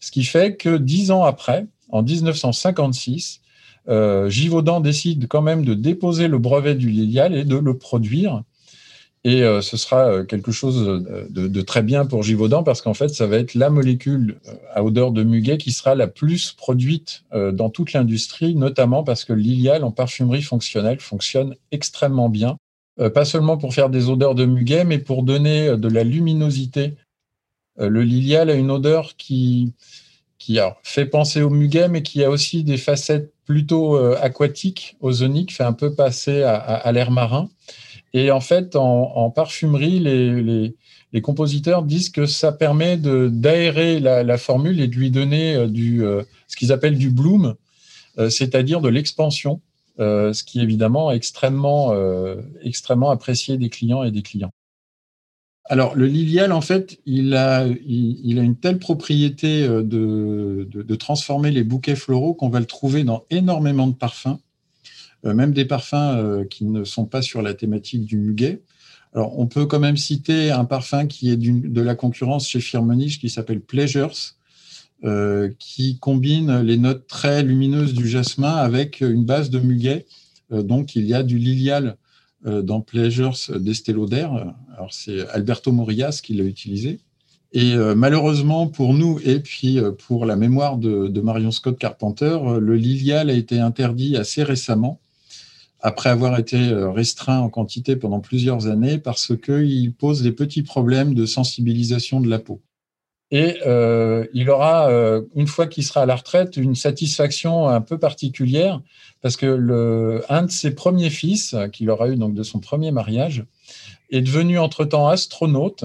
Ce 0.00 0.10
qui 0.10 0.24
fait 0.24 0.56
que 0.56 0.76
dix 0.76 1.10
ans 1.10 1.24
après, 1.24 1.66
en 1.90 2.02
1956, 2.02 3.40
euh, 3.88 4.28
Givaudan 4.30 4.80
décide 4.80 5.26
quand 5.28 5.42
même 5.42 5.64
de 5.64 5.74
déposer 5.74 6.28
le 6.28 6.38
brevet 6.38 6.74
du 6.74 6.90
Lilial 6.90 7.34
et 7.34 7.44
de 7.44 7.56
le 7.56 7.76
produire. 7.76 8.42
Et 9.22 9.42
euh, 9.42 9.60
ce 9.60 9.76
sera 9.76 10.06
euh, 10.06 10.24
quelque 10.24 10.50
chose 10.50 11.04
de, 11.28 11.60
très 11.60 11.82
bien 11.82 12.06
pour 12.06 12.22
Givaudan 12.22 12.62
parce 12.62 12.80
qu'en 12.80 12.94
fait, 12.94 13.08
ça 13.08 13.26
va 13.26 13.36
être 13.36 13.54
la 13.54 13.68
molécule 13.68 14.38
à 14.72 14.82
odeur 14.82 15.12
de 15.12 15.22
muguet 15.22 15.58
qui 15.58 15.72
sera 15.72 15.94
la 15.94 16.06
plus 16.06 16.52
produite 16.52 17.24
dans 17.32 17.68
toute 17.68 17.92
l'industrie, 17.92 18.54
notamment 18.54 19.04
parce 19.04 19.24
que 19.24 19.34
Lilial 19.34 19.84
en 19.84 19.90
parfumerie 19.90 20.42
fonctionnelle 20.42 21.00
fonctionne 21.00 21.54
extrêmement 21.70 22.30
bien. 22.30 22.56
Pas 23.08 23.24
seulement 23.24 23.56
pour 23.56 23.72
faire 23.72 23.88
des 23.88 24.08
odeurs 24.08 24.34
de 24.34 24.44
muguet, 24.44 24.84
mais 24.84 24.98
pour 24.98 25.22
donner 25.22 25.76
de 25.76 25.88
la 25.88 26.04
luminosité. 26.04 26.96
le 27.78 28.02
Lilial 28.02 28.50
a 28.50 28.54
une 28.54 28.70
odeur 28.70 29.16
qui, 29.16 29.72
qui 30.40 30.58
a 30.58 30.76
fait 30.82 31.06
penser 31.06 31.42
au 31.42 31.50
muguet, 31.50 31.88
mais 31.88 32.02
qui 32.02 32.24
a 32.24 32.30
aussi 32.30 32.64
des 32.64 32.78
facettes 32.78 33.32
plutôt 33.44 33.96
euh, 33.96 34.16
aquatiques, 34.20 34.96
ozoniques, 35.00 35.52
fait 35.52 35.64
un 35.64 35.74
peu 35.74 35.94
passer 35.94 36.42
à, 36.42 36.90
l'air 36.92 37.10
marin. 37.10 37.48
Et 38.14 38.30
en 38.30 38.40
fait, 38.40 38.74
en, 38.74 39.30
parfumerie, 39.30 40.00
les, 41.12 41.20
compositeurs 41.20 41.82
disent 41.82 42.08
que 42.08 42.26
ça 42.26 42.52
permet 42.52 42.96
d'aérer 42.96 44.00
la, 44.00 44.38
formule 44.38 44.80
et 44.80 44.88
de 44.88 44.96
lui 44.96 45.10
donner 45.10 45.54
euh, 45.54 45.66
du, 45.68 46.02
euh, 46.02 46.22
ce 46.48 46.56
qu'ils 46.56 46.72
appellent 46.72 46.98
du 46.98 47.10
bloom, 47.10 47.54
c'est-à-dire 48.28 48.80
de 48.80 48.88
l'expansion, 48.88 49.60
ce 50.00 50.42
qui 50.42 50.60
est 50.60 50.62
évidemment 50.62 51.12
extrêmement, 51.12 51.94
extrêmement 52.62 53.10
apprécié 53.10 53.58
des 53.58 53.68
clients 53.68 54.02
et 54.02 54.10
des 54.10 54.22
clients. 54.22 54.52
Alors, 55.70 55.94
le 55.94 56.06
lilial, 56.06 56.50
en 56.50 56.60
fait, 56.60 56.98
il 57.06 57.32
a, 57.36 57.64
une 57.64 58.56
telle 58.56 58.80
propriété 58.80 59.62
euh, 59.62 59.84
de, 59.84 60.94
transformer 60.96 61.52
les 61.52 61.62
bouquets 61.62 61.94
floraux 61.94 62.34
qu'on 62.34 62.48
va 62.48 62.58
le 62.58 62.66
trouver 62.66 63.04
dans 63.04 63.24
énormément 63.30 63.86
de 63.86 63.94
parfums, 63.94 64.40
euh, 65.24 65.32
même 65.32 65.52
des 65.52 65.64
parfums 65.64 65.94
euh, 65.94 66.44
qui 66.44 66.64
ne 66.64 66.82
sont 66.82 67.04
pas 67.04 67.22
sur 67.22 67.40
la 67.40 67.54
thématique 67.54 68.04
du 68.04 68.16
muguet. 68.16 68.62
Alors, 69.14 69.38
on 69.38 69.46
peut 69.46 69.64
quand 69.64 69.78
même 69.78 69.96
citer 69.96 70.50
un 70.50 70.64
parfum 70.64 71.06
qui 71.06 71.30
est 71.30 71.36
de 71.36 71.80
la 71.80 71.94
concurrence 71.94 72.48
chez 72.48 72.60
Firmenich 72.60 73.20
qui 73.20 73.30
s'appelle 73.30 73.60
Pleasures, 73.60 74.34
qui 75.58 75.98
combine 75.98 76.60
les 76.60 76.76
notes 76.76 77.06
très 77.06 77.42
lumineuses 77.42 77.94
du 77.94 78.06
jasmin 78.06 78.54
avec 78.54 79.00
une 79.00 79.24
base 79.24 79.48
de 79.48 79.58
muguet. 79.58 80.06
donc, 80.50 80.94
il 80.94 81.06
y 81.06 81.14
a 81.14 81.22
du 81.22 81.38
lilial 81.38 81.96
euh, 82.46 82.62
dans 82.62 82.80
Pleasures 82.80 83.36
d'Estée 83.56 83.92
Lauder. 83.92 84.26
Alors, 84.74 84.90
c'est 84.92 85.28
Alberto 85.28 85.72
Morillas 85.72 86.20
qui 86.22 86.32
l'a 86.32 86.44
utilisé. 86.44 86.98
Et 87.52 87.74
euh, 87.74 87.94
malheureusement 87.94 88.66
pour 88.66 88.94
nous 88.94 89.20
et 89.22 89.40
puis 89.40 89.78
euh, 89.78 89.90
pour 89.90 90.24
la 90.24 90.36
mémoire 90.36 90.78
de, 90.78 91.20
Marion 91.20 91.50
Scott 91.50 91.78
Carpenter, 91.78 92.38
le 92.58 92.76
Lilial 92.76 93.28
a 93.28 93.34
été 93.34 93.58
interdit 93.58 94.16
assez 94.16 94.42
récemment, 94.42 95.00
après 95.80 96.08
avoir 96.08 96.38
été 96.38 96.72
restreint 96.72 97.40
en 97.40 97.50
quantité 97.50 97.94
pendant 97.94 98.20
plusieurs 98.20 98.68
années, 98.68 98.96
parce 98.96 99.36
qu'il 99.36 99.92
pose 99.92 100.22
des 100.22 100.32
petits 100.32 100.62
problèmes 100.62 101.12
de 101.12 101.26
sensibilisation 101.26 102.22
de 102.22 102.28
la 102.30 102.38
peau. 102.38 102.62
Et 103.30 103.58
euh, 103.64 104.26
il 104.32 104.50
aura, 104.50 104.88
euh, 104.88 105.22
une 105.34 105.46
fois 105.46 105.66
qu'il 105.66 105.84
sera 105.84 106.02
à 106.02 106.06
la 106.06 106.16
retraite, 106.16 106.56
une 106.56 106.74
satisfaction 106.74 107.68
un 107.68 107.80
peu 107.80 107.98
particulière 107.98 108.80
parce 109.22 109.36
que 109.36 109.46
le, 109.46 110.24
un 110.28 110.44
de 110.44 110.50
ses 110.50 110.74
premiers 110.74 111.10
fils, 111.10 111.54
qu'il 111.72 111.90
aura 111.90 112.08
eu 112.08 112.16
donc 112.16 112.34
de 112.34 112.42
son 112.42 112.58
premier 112.58 112.90
mariage, 112.90 113.44
est 114.10 114.22
devenu 114.22 114.58
entre-temps 114.58 115.08
astronaute, 115.08 115.84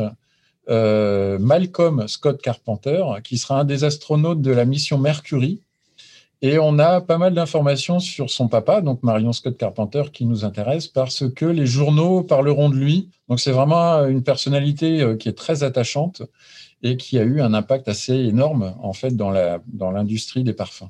euh, 0.69 1.37
Malcolm 1.37 2.07
Scott 2.07 2.41
Carpenter, 2.41 3.03
qui 3.23 3.37
sera 3.37 3.59
un 3.59 3.65
des 3.65 3.83
astronautes 3.83 4.41
de 4.41 4.51
la 4.51 4.65
mission 4.65 4.97
Mercury. 4.97 5.59
Et 6.41 6.57
on 6.57 6.79
a 6.79 7.01
pas 7.01 7.17
mal 7.17 7.33
d'informations 7.33 7.99
sur 7.99 8.29
son 8.29 8.47
papa, 8.47 8.81
donc 8.81 9.03
Marion 9.03 9.33
Scott 9.33 9.57
Carpenter, 9.57 10.03
qui 10.11 10.25
nous 10.25 10.45
intéresse 10.45 10.87
parce 10.87 11.29
que 11.29 11.45
les 11.45 11.65
journaux 11.65 12.23
parleront 12.23 12.69
de 12.69 12.75
lui. 12.75 13.09
Donc 13.29 13.39
c'est 13.39 13.51
vraiment 13.51 14.05
une 14.05 14.23
personnalité 14.23 15.15
qui 15.19 15.29
est 15.29 15.37
très 15.37 15.63
attachante 15.63 16.23
et 16.85 16.97
qui 16.97 17.17
a 17.17 17.23
eu 17.23 17.41
un 17.41 17.53
impact 17.55 17.87
assez 17.87 18.13
énorme 18.13 18.75
en 18.81 18.93
fait 18.93 19.15
dans 19.15 19.31
l'industrie 19.91 20.41
dans 20.41 20.45
des 20.45 20.53
parfums. 20.53 20.89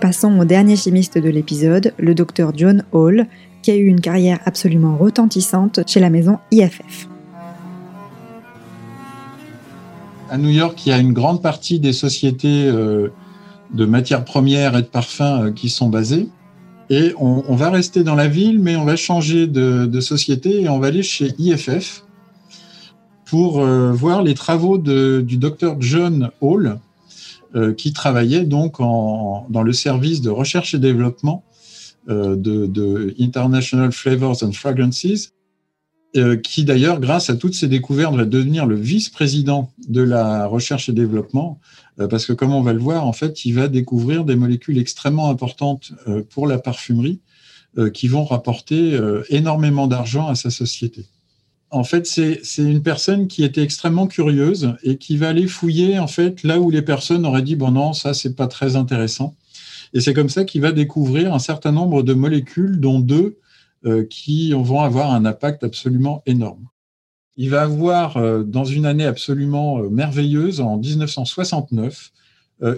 Passons 0.00 0.40
au 0.40 0.46
dernier 0.46 0.76
chimiste 0.76 1.18
de 1.18 1.28
l'épisode, 1.28 1.92
le 1.98 2.14
docteur 2.14 2.52
John 2.56 2.84
Hall, 2.92 3.26
qui 3.60 3.70
a 3.70 3.76
eu 3.76 3.84
une 3.84 4.00
carrière 4.00 4.40
absolument 4.46 4.96
retentissante 4.96 5.80
chez 5.86 6.00
la 6.00 6.08
maison 6.08 6.38
IFF. 6.50 7.06
À 10.30 10.38
New 10.38 10.48
York, 10.48 10.86
il 10.86 10.88
y 10.88 10.92
a 10.92 10.98
une 10.98 11.12
grande 11.12 11.42
partie 11.42 11.80
des 11.80 11.92
sociétés 11.92 12.66
euh, 12.66 13.12
de 13.74 13.84
matières 13.84 14.24
premières 14.24 14.74
et 14.78 14.82
de 14.82 14.86
parfums 14.86 15.20
euh, 15.20 15.52
qui 15.52 15.68
sont 15.68 15.90
basées. 15.90 16.28
Et 16.92 17.14
on, 17.18 17.54
va 17.54 17.70
rester 17.70 18.02
dans 18.02 18.16
la 18.16 18.26
ville, 18.26 18.58
mais 18.58 18.74
on 18.74 18.84
va 18.84 18.96
changer 18.96 19.46
de, 19.46 20.00
société 20.00 20.62
et 20.62 20.68
on 20.68 20.80
va 20.80 20.88
aller 20.88 21.04
chez 21.04 21.32
IFF 21.38 22.02
pour 23.26 23.60
euh, 23.60 23.92
voir 23.92 24.24
les 24.24 24.34
travaux 24.34 24.76
du 24.76 25.36
docteur 25.36 25.76
John 25.78 26.30
Hall, 26.40 26.80
euh, 27.54 27.72
qui 27.74 27.92
travaillait 27.92 28.44
donc 28.44 28.78
dans 28.80 29.62
le 29.62 29.72
service 29.72 30.20
de 30.20 30.30
recherche 30.30 30.74
et 30.74 30.78
développement 30.78 31.44
euh, 32.08 32.34
de, 32.34 33.14
International 33.20 33.92
Flavors 33.92 34.42
and 34.42 34.52
Fragrances, 34.52 35.32
euh, 36.16 36.36
qui 36.36 36.64
d'ailleurs, 36.64 37.00
grâce 37.00 37.30
à 37.30 37.36
toutes 37.36 37.54
ces 37.54 37.68
découvertes, 37.68 38.14
va 38.14 38.24
devenir 38.24 38.66
le 38.66 38.76
vice-président 38.76 39.70
de 39.88 40.02
la 40.02 40.46
recherche 40.46 40.88
et 40.88 40.92
développement, 40.92 41.58
parce 42.08 42.24
que 42.24 42.32
comme 42.32 42.54
on 42.54 42.62
va 42.62 42.72
le 42.72 42.78
voir, 42.78 43.06
en 43.06 43.12
fait, 43.12 43.44
il 43.44 43.52
va 43.52 43.68
découvrir 43.68 44.24
des 44.24 44.34
molécules 44.34 44.78
extrêmement 44.78 45.28
importantes 45.28 45.92
pour 46.30 46.46
la 46.46 46.58
parfumerie, 46.58 47.20
qui 47.92 48.08
vont 48.08 48.24
rapporter 48.24 48.98
énormément 49.28 49.86
d'argent 49.86 50.26
à 50.28 50.34
sa 50.34 50.48
société 50.48 51.04
en 51.70 51.84
fait, 51.84 52.06
c'est 52.06 52.42
une 52.58 52.82
personne 52.82 53.28
qui 53.28 53.44
était 53.44 53.62
extrêmement 53.62 54.08
curieuse 54.08 54.74
et 54.82 54.96
qui 54.96 55.16
va 55.16 55.28
aller 55.28 55.46
fouiller 55.46 55.98
en 55.98 56.08
fait 56.08 56.42
là 56.42 56.58
où 56.58 56.70
les 56.70 56.82
personnes 56.82 57.24
auraient 57.24 57.42
dit 57.42 57.54
bon 57.54 57.70
non 57.70 57.92
ça 57.92 58.12
c'est 58.12 58.34
pas 58.34 58.48
très 58.48 58.76
intéressant. 58.76 59.36
Et 59.92 60.00
c'est 60.00 60.14
comme 60.14 60.28
ça 60.28 60.44
qu'il 60.44 60.60
va 60.60 60.72
découvrir 60.72 61.32
un 61.32 61.38
certain 61.38 61.72
nombre 61.72 62.02
de 62.02 62.14
molécules, 62.14 62.80
dont 62.80 63.00
deux 63.00 63.16
euh, 63.16 63.39
qui 64.08 64.52
vont 64.52 64.80
avoir 64.80 65.12
un 65.12 65.24
impact 65.24 65.64
absolument 65.64 66.22
énorme. 66.26 66.68
Il 67.36 67.50
va 67.50 67.62
avoir 67.62 68.16
euh, 68.16 68.42
dans 68.42 68.64
une 68.64 68.84
année 68.84 69.06
absolument 69.06 69.78
euh, 69.78 69.88
merveilleuse 69.88 70.60
en 70.60 70.76
1969 70.78 72.12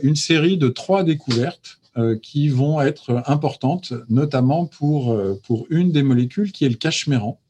une 0.04 0.14
série 0.14 0.58
de 0.58 0.68
trois 0.68 1.02
découvertes 1.02 1.80
qui 2.22 2.48
vont 2.48 2.80
être 2.80 3.20
importantes, 3.26 3.92
notamment 4.08 4.66
pour, 4.66 5.18
pour 5.42 5.66
une 5.70 5.90
des 5.90 6.04
molécules 6.04 6.52
qui 6.52 6.64
est 6.64 6.68
le 6.68 6.76
cachemiran 6.76 7.40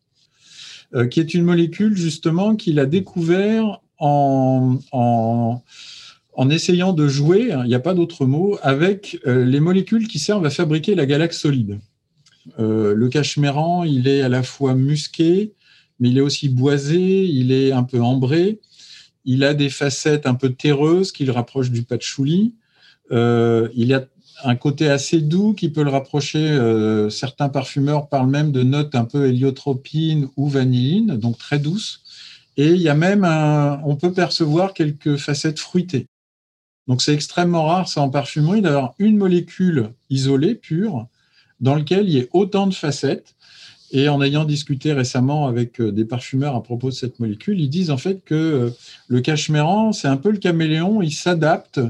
euh, 0.95 1.07
qui 1.07 1.21
est 1.21 1.33
une 1.33 1.45
molécule 1.45 1.97
justement 1.97 2.55
qu'il 2.55 2.79
a 2.79 2.85
découvert 2.85 3.81
en, 3.99 4.79
en, 4.93 6.51
essayant 6.51 6.93
de 6.93 7.09
jouer, 7.09 7.51
hein, 7.51 7.63
il 7.65 7.69
n'y 7.69 7.75
a 7.75 7.81
pas 7.81 7.95
d'autre 7.95 8.27
mot, 8.27 8.59
avec 8.63 9.19
euh, 9.27 9.43
les 9.47 9.61
molécules 9.61 10.07
qui 10.07 10.19
servent 10.19 10.45
à 10.45 10.51
fabriquer 10.51 10.95
la 10.95 11.07
galaxie 11.07 11.41
solide. 11.41 11.81
Euh, 12.59 12.95
le 12.95 13.09
cachemiran, 13.09 13.85
il 13.85 14.09
est 14.09 14.23
à 14.23 14.29
la 14.29 14.43
fois 14.43 14.75
musqué, 14.75 15.53
mais 16.01 16.11
il 16.11 16.19
est 16.19 16.23
aussi 16.23 16.49
boisé, 16.49 17.25
il 17.25 17.53
est 17.53 17.73
un 17.73 17.85
peu 17.85 18.01
ambré, 18.01 18.61
il 19.25 19.45
a 19.45 19.55
des 19.55 19.71
facettes 19.71 20.27
un 20.27 20.35
peu 20.35 20.53
terreuses 20.53 21.13
qui 21.13 21.25
le 21.25 21.33
rapprochent 21.33 21.71
du 21.71 21.83
patchouli. 21.85 22.55
Euh, 23.13 23.69
il 23.75 23.95
a 23.95 24.05
un 24.45 24.57
côté 24.57 24.89
assez 24.89 25.21
doux 25.21 25.55
qui 25.55 25.69
peut 25.69 25.85
le 25.85 25.91
rapprocher. 25.91 26.51
Euh, 26.51 27.11
certains 27.11 27.49
parfumeurs 27.49 28.09
parlent 28.09 28.31
même 28.31 28.51
de 28.51 28.63
notes 28.65 28.95
un 28.95 29.05
peu 29.05 29.29
héliotropine 29.29 30.29
ou 30.37 30.49
vanilline, 30.49 31.17
donc 31.17 31.39
très 31.39 31.59
douces. 31.59 32.03
Et 32.57 32.71
il 32.73 32.83
y 32.83 32.89
a 32.89 32.95
même 32.95 33.25
on 33.85 33.97
peut 33.97 34.13
percevoir 34.13 34.75
quelques 34.75 35.17
facettes 35.17 35.59
fruitées. 35.59 36.07
Donc 36.89 37.01
c'est 37.01 37.15
extrêmement 37.15 37.67
rare, 37.67 37.89
ça 37.89 38.01
en 38.01 38.11
parfumerie, 38.11 38.61
d'avoir 38.61 38.95
une 38.99 39.17
molécule 39.17 39.91
isolée, 40.11 40.55
pure, 40.55 41.07
dans 41.63 41.77
laquelle 41.77 42.09
il 42.09 42.15
y 42.15 42.19
ait 42.19 42.29
autant 42.33 42.67
de 42.67 42.75
facettes. 42.75 43.35
Et 43.95 44.09
en 44.09 44.23
ayant 44.23 44.45
discuté 44.45 44.95
récemment 44.95 45.47
avec 45.47 45.79
euh, 45.81 45.93
des 45.93 46.07
parfumeurs 46.07 46.57
à 46.57 46.63
propos 46.63 46.89
de 46.89 46.95
cette 46.95 47.21
molécule, 47.21 47.61
ils 47.61 47.69
disent 47.69 47.91
en 47.91 47.99
fait 47.99 48.25
que 48.25 48.35
euh, 48.35 48.71
le 49.07 49.21
cachemiran, 49.21 49.93
c'est 49.93 50.09
un 50.09 50.17
peu 50.17 50.31
le 50.31 50.39
caméléon, 50.39 51.03
il 51.03 51.13
s'adapte 51.13 51.81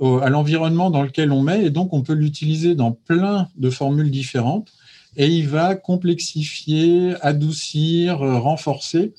à 0.00 0.28
l'environnement 0.28 0.90
dans 0.90 1.04
lequel 1.04 1.30
on 1.30 1.40
met, 1.40 1.66
et 1.66 1.70
donc 1.70 1.92
on 1.92 2.02
peut 2.02 2.14
l'utiliser 2.14 2.74
dans 2.74 2.90
plein 2.90 3.48
de 3.56 3.70
formules 3.70 4.10
différentes, 4.10 4.72
et 5.16 5.28
il 5.28 5.46
va 5.46 5.76
complexifier, 5.76 7.14
adoucir, 7.20 8.20
euh, 8.20 8.38
renforcer. 8.38 9.14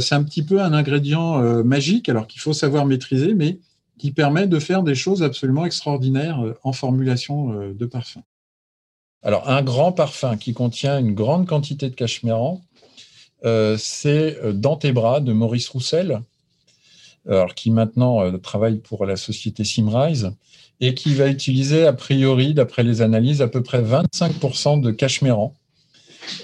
C'est 0.00 0.14
un 0.14 0.24
petit 0.24 0.42
peu 0.42 0.60
un 0.60 0.72
ingrédient 0.72 1.40
magique, 1.62 2.08
alors 2.08 2.26
qu'il 2.26 2.40
faut 2.40 2.52
savoir 2.52 2.84
maîtriser, 2.84 3.32
mais 3.34 3.58
qui 3.96 4.10
permet 4.10 4.48
de 4.48 4.58
faire 4.58 4.82
des 4.82 4.96
choses 4.96 5.22
absolument 5.22 5.64
extraordinaires 5.64 6.42
en 6.64 6.72
formulation 6.72 7.72
de 7.72 7.86
parfum. 7.86 8.22
Alors, 9.22 9.48
un 9.48 9.62
grand 9.62 9.92
parfum 9.92 10.36
qui 10.36 10.54
contient 10.54 10.98
une 10.98 11.14
grande 11.14 11.46
quantité 11.46 11.90
de 11.90 11.94
cachemiran, 11.94 12.62
c'est 13.76 14.36
Dans 14.54 14.76
tes 14.76 14.92
bras 14.92 15.20
de 15.20 15.32
Maurice 15.32 15.68
Roussel, 15.68 16.22
alors 17.28 17.54
qui 17.54 17.70
maintenant 17.70 18.22
euh, 18.22 18.38
travaille 18.38 18.76
pour 18.76 19.04
la 19.06 19.16
société 19.16 19.64
Simrise 19.64 20.32
et 20.80 20.94
qui 20.94 21.14
va 21.14 21.28
utiliser 21.28 21.86
a 21.86 21.92
priori, 21.92 22.54
d'après 22.54 22.84
les 22.84 23.02
analyses, 23.02 23.42
à 23.42 23.48
peu 23.48 23.62
près 23.62 23.82
25% 23.82 24.80
de 24.80 24.90
cachemiran 24.92 25.54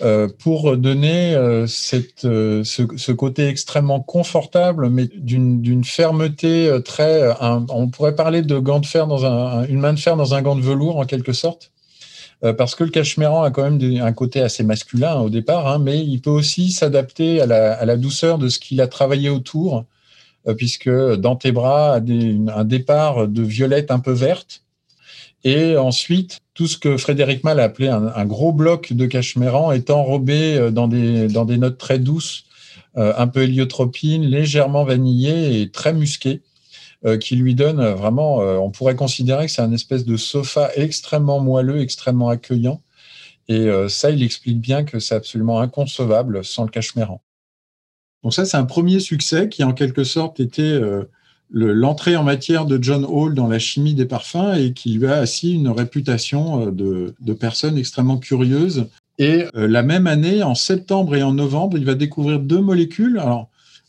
euh, 0.02 0.28
pour 0.40 0.76
donner 0.76 1.34
euh, 1.34 1.66
cette, 1.68 2.22
ce, 2.22 3.12
côté 3.12 3.46
extrêmement 3.46 4.00
confortable, 4.00 4.90
mais 4.90 5.06
d'une 5.06 5.84
fermeté 5.84 6.76
très. 6.84 7.32
on 7.40 7.88
pourrait 7.88 8.16
parler 8.16 8.42
de 8.42 8.58
gants 8.58 8.80
de 8.80 8.87
fer 8.87 9.06
une 9.68 9.78
main 9.78 9.92
de 9.92 10.00
fer 10.00 10.16
dans 10.16 10.34
un 10.34 10.42
gant 10.42 10.56
de 10.56 10.62
velours 10.62 10.98
en 10.98 11.04
quelque 11.04 11.32
sorte, 11.32 11.70
parce 12.52 12.74
que 12.74 12.85
le 12.85 12.90
cachemiran 12.90 13.42
a 13.42 13.50
quand 13.50 13.68
même 13.70 14.00
un 14.02 14.12
côté 14.12 14.40
assez 14.42 14.62
masculin 14.64 15.16
hein, 15.16 15.20
au 15.20 15.30
départ, 15.30 15.66
hein, 15.66 15.78
mais 15.78 16.04
il 16.04 16.20
peut 16.20 16.30
aussi 16.30 16.70
s'adapter 16.72 17.40
à 17.40 17.46
la, 17.46 17.96
douceur 17.96 18.38
de 18.38 18.48
ce 18.48 18.59
qu'il 18.59 18.80
a 18.80 18.87
travaillé 18.87 19.30
autour 19.30 19.85
euh, 20.46 20.54
puisque 20.54 20.90
dans 20.90 21.37
tes 21.37 21.52
bras 21.52 21.96
un 21.96 22.64
départ 22.64 23.28
de 23.28 23.42
violette 23.42 23.90
un 23.90 23.98
peu 23.98 24.12
verte. 24.12 24.62
Et 25.44 25.76
ensuite, 25.76 26.38
tout 26.54 26.66
ce 26.66 26.78
que 26.78 26.96
Frédéric 26.96 27.44
Mal 27.44 27.61
a 27.61 27.64
appelé 27.64 27.88
un, 27.88 28.24
gros 28.24 28.52
bloc 28.52 28.92
de 28.92 29.07
cachemiran 29.07 29.72
est 29.72 29.90
enrobé 29.90 30.57
euh, 30.57 30.70
dans 30.70 30.88
des, 30.88 31.59
notes 31.59 31.78
très 31.78 31.98
douces, 31.98 32.44
euh, 32.96 33.12
un 33.16 33.26
peu 33.26 33.42
héliotropine, 33.42 34.24
légèrement 34.24 34.85
vanillées 34.85 35.61
et 35.61 35.70
très 35.70 35.92
musquées, 35.92 36.42
qui 37.20 37.36
lui 37.36 37.54
donne 37.54 37.84
vraiment, 37.92 38.38
on 38.38 38.70
pourrait 38.70 38.96
considérer 38.96 39.46
que 39.46 39.52
c'est 39.52 39.62
un 39.62 39.72
espèce 39.72 40.04
de 40.04 40.16
sofa 40.16 40.70
extrêmement 40.74 41.40
moelleux, 41.40 41.80
extrêmement 41.80 42.28
accueillant. 42.28 42.80
Et 43.48 43.68
ça, 43.88 44.10
il 44.10 44.22
explique 44.22 44.60
bien 44.60 44.84
que 44.84 44.98
c'est 44.98 45.14
absolument 45.14 45.60
inconcevable 45.60 46.44
sans 46.44 46.64
le 46.64 46.70
cachemiran. 46.70 47.20
Donc 48.24 48.32
ça, 48.32 48.46
c'est 48.46 48.56
un 48.56 48.64
premier 48.64 49.00
succès 49.00 49.50
qui, 49.50 49.62
en 49.62 49.74
quelque 49.74 50.02
sorte, 50.02 50.40
était 50.40 50.62
euh, 50.62 51.04
l'entrée 51.50 52.16
en 52.16 52.24
matière 52.24 52.64
de 52.64 52.82
John 52.82 53.04
Hall 53.04 53.34
dans 53.34 53.46
la 53.46 53.58
chimie 53.58 53.94
des 53.94 54.06
parfums 54.06 54.54
et 54.56 54.72
qui 54.72 54.94
lui 54.94 55.06
a 55.06 55.16
assis 55.16 55.52
une 55.52 55.68
réputation 55.68 56.66
euh, 56.66 56.70
de, 56.70 57.14
de 57.20 57.32
personne 57.34 57.76
extrêmement 57.76 58.16
curieuse. 58.16 58.86
Et 59.18 59.44
euh, 59.54 59.68
la 59.68 59.82
même 59.82 60.06
année, 60.06 60.42
en 60.42 60.54
septembre 60.54 61.14
et 61.14 61.22
en 61.22 61.34
novembre, 61.34 61.76
il 61.76 61.84
va 61.84 61.94
découvrir 61.94 62.40
deux 62.40 62.62
molécules, 62.62 63.22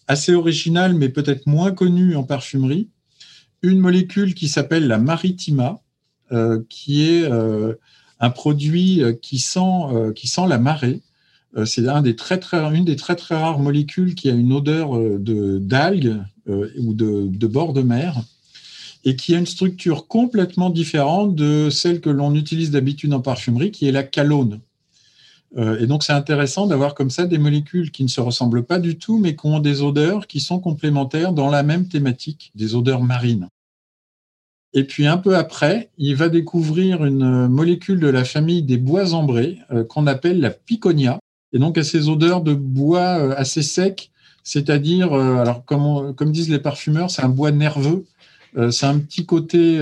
assez 0.07 0.35
originales, 0.35 0.93
mais 0.93 1.09
peut-être 1.09 1.47
moins 1.47 1.71
connues 1.71 2.17
en 2.17 2.23
parfumerie. 2.23 2.89
Une 3.67 3.79
molécule 3.79 4.33
qui 4.33 4.47
s'appelle 4.47 4.87
la 4.87 4.97
maritima, 4.97 5.81
qui 6.69 7.07
est 7.07 7.29
un 8.19 8.29
produit 8.29 9.01
qui 9.21 9.39
sent, 9.39 10.11
qui 10.15 10.27
sent 10.27 10.47
la 10.47 10.57
marée 10.57 11.01
euh, 11.57 11.65
c'est 11.65 11.81
des 12.01 12.15
très, 12.15 12.39
très, 12.39 12.57
une 12.75 12.85
des 12.85 12.95
très 12.95 13.15
très 13.15 13.35
rares 13.35 13.59
molécules 13.59 14.15
qui 14.15 14.29
a 14.29 14.33
une 14.33 14.51
odeur 14.51 14.97
euh, 14.97 15.17
de 15.19 15.57
d'algues 15.59 16.21
euh, 16.49 16.69
ou 16.77 16.93
de, 16.93 17.27
de, 17.27 17.47
bord 17.47 17.73
de 17.73 17.81
mer 17.81 18.21
et 19.05 19.15
qui 19.15 19.35
a 19.35 19.37
une 19.37 19.45
structure 19.45 20.07
complètement 20.07 20.69
différente 20.69 21.35
de 21.35 21.69
celle 21.69 22.01
que 22.01 22.09
l'on 22.09 22.35
utilise 22.35 22.71
d'habitude 22.71 23.13
en 23.13 23.21
parfumerie, 23.21 23.71
qui 23.71 23.87
est 23.87 23.91
la 23.91 24.03
calone. 24.03 24.61
et 25.57 25.85
donc 25.85 26.03
c'est 26.03 26.11
intéressant 26.11 26.65
d'avoir 26.65 26.95
comme 26.95 27.11
ça 27.11 27.27
des 27.27 27.37
molécules 27.37 27.91
qui 27.91 28.03
ne 28.03 28.09
se 28.09 28.19
ressemblent 28.19 28.65
pas 28.65 28.79
du 28.79 28.97
tout, 28.97 29.19
mais 29.19 29.35
qui 29.35 29.45
ont 29.45 29.59
des 29.59 29.83
odeurs 29.83 30.25
qui 30.25 30.39
sont 30.39 30.59
complémentaires 30.59 31.33
dans 31.33 31.51
la 31.51 31.61
même 31.61 31.87
thématique, 31.87 32.51
des 32.55 32.73
odeurs 32.73 33.03
marines. 33.03 33.47
Et 34.77 34.83
puis 34.83 35.07
un 35.07 35.17
peu 35.17 35.37
après, 35.37 35.89
il 35.97 36.15
va 36.15 36.27
découvrir 36.27 37.05
une 37.05 37.47
molécule 37.47 37.99
de 37.99 38.09
la 38.09 38.25
famille 38.25 38.61
des 38.61 38.77
bois 38.77 39.13
ambrés 39.13 39.57
qu'on 39.87 40.05
appelle 40.05 40.41
la 40.41 40.51
piconia, 40.51 41.17
et 41.53 41.59
donc 41.59 41.77
à 41.77 41.83
ces 41.83 42.09
odeurs 42.09 42.41
de 42.41 42.53
bois 42.53 43.17
euh, 43.17 43.33
assez 43.37 43.61
sec, 43.61 44.11
C'est-à-dire, 44.43 45.13
alors 45.13 45.63
comme, 45.65 46.13
comme 46.13 46.31
disent 46.31 46.49
les 46.49 46.59
parfumeurs, 46.59 47.09
c'est 47.09 47.23
un 47.23 47.29
bois 47.29 47.51
nerveux. 47.51 48.05
c'est 48.69 48.85
un 48.85 48.99
petit 48.99 49.25
côté 49.25 49.79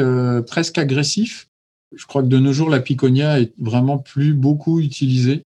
presque 0.47 0.77
agressif. 0.77 1.49
Je 1.93 2.05
crois 2.05 2.23
que 2.23 2.27
de 2.27 2.39
nos 2.39 2.53
jours, 2.53 2.69
la 2.69 2.79
piconia 2.79 3.41
est 3.41 3.51
vraiment 3.59 3.97
plus 3.97 4.33
beaucoup 4.33 4.79
utilisée. 4.79 5.41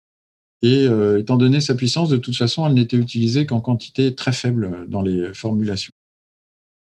Et 0.62 0.88
étant 1.18 1.36
donné 1.36 1.60
sa 1.60 1.76
puissance, 1.76 2.08
de 2.08 2.16
toute 2.16 2.36
façon, 2.36 2.66
elle 2.66 2.74
n'était 2.74 2.96
utilisée 2.96 3.46
qu'en 3.46 3.60
quantité 3.60 4.14
très 4.16 4.32
faible 4.32 4.86
dans 4.88 5.02
les 5.02 5.32
formulations. 5.32 5.92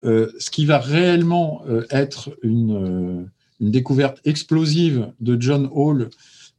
Ce 0.05 0.51
qui 0.51 0.67
va 0.67 0.79
réellement 0.79 1.65
être 1.91 2.37
une, 2.43 3.29
une 3.61 3.71
découverte 3.71 4.21
explosive 4.25 5.13
de 5.21 5.41
John 5.41 5.69
Hall 5.73 6.11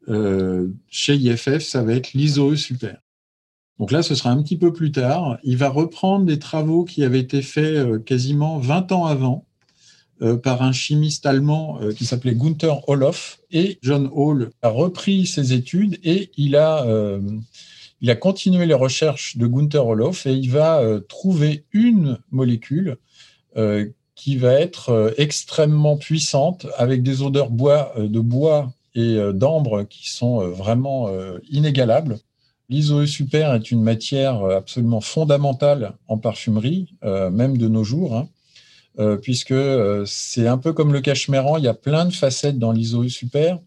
euh, 0.08 0.68
chez 0.90 1.16
IFF, 1.16 1.60
ça 1.60 1.84
va 1.84 1.94
être 1.94 2.14
l'ISOE 2.14 2.56
Super. 2.56 2.98
Donc 3.80 3.92
là, 3.92 4.04
ce 4.04 4.16
sera 4.16 4.32
un 4.32 4.42
petit 4.42 4.58
peu 4.58 4.72
plus 4.72 4.92
tard. 4.92 5.38
Il 5.44 5.58
va 5.58 5.70
reprendre 5.70 6.26
des 6.26 6.40
travaux 6.40 6.86
qui 6.86 7.04
avaient 7.04 7.20
été 7.20 7.42
faits 7.42 7.76
euh, 7.76 8.00
quasiment 8.00 8.58
20 8.58 8.92
ans 8.92 9.06
avant 9.06 9.46
euh, 10.22 10.38
par 10.38 10.62
un 10.62 10.72
chimiste 10.72 11.26
allemand 11.26 11.80
qui 11.96 12.06
s'appelait 12.06 12.36
Gunther 12.36 12.88
Olof. 12.88 13.40
Et 13.52 13.80
John 13.82 14.10
Hall 14.14 14.52
a 14.62 14.70
repris 14.70 15.26
ses 15.26 15.54
études 15.54 16.00
et 16.04 16.32
il 16.38 16.56
a, 16.56 16.86
il 18.02 18.10
a 18.10 18.16
continué 18.16 18.66
les 18.66 18.74
recherches 18.74 19.38
de 19.38 19.48
Gunther 19.48 19.86
Olof 19.86 20.26
et 20.26 20.34
il 20.34 20.50
va 20.50 20.82
trouver 21.10 21.66
une 21.74 22.18
molécule 22.32 22.98
qui 24.16 24.38
va 24.38 24.54
être 24.54 25.14
extrêmement 25.18 25.98
puissante 25.98 26.68
avec 26.78 27.04
des 27.04 27.22
odeurs 27.22 27.50
bois, 27.50 27.94
de 27.98 28.20
bois 28.20 28.74
et 28.96 29.18
euh, 29.18 29.34
d'ambre 29.34 29.84
qui 29.84 30.10
sont 30.10 30.42
euh, 30.42 30.48
vraiment 30.48 31.08
euh, 31.10 31.38
inégalables. 31.50 32.18
L'isoe 32.70 33.06
super 33.06 33.54
est 33.54 33.70
une 33.70 33.84
matière 33.84 34.44
absolument 34.44 35.02
fondamentale 35.02 35.94
en 36.08 36.18
parfumerie, 36.18 36.96
même 37.04 37.60
de 37.60 37.68
nos 37.68 37.84
jours, 37.84 38.16
hein, 38.98 39.18
puisque 39.22 39.54
c'est 40.08 40.48
un 40.48 40.58
peu 40.58 40.74
comme 40.74 40.92
le 40.92 41.00
cachemiran, 41.00 41.58
il 41.58 41.64
y 41.64 41.68
a 41.68 41.76
plein 41.76 42.06
de 42.06 42.12
facettes 42.12 42.58
dans 42.58 42.72
l'isoe 42.72 43.08
super, 43.08 43.60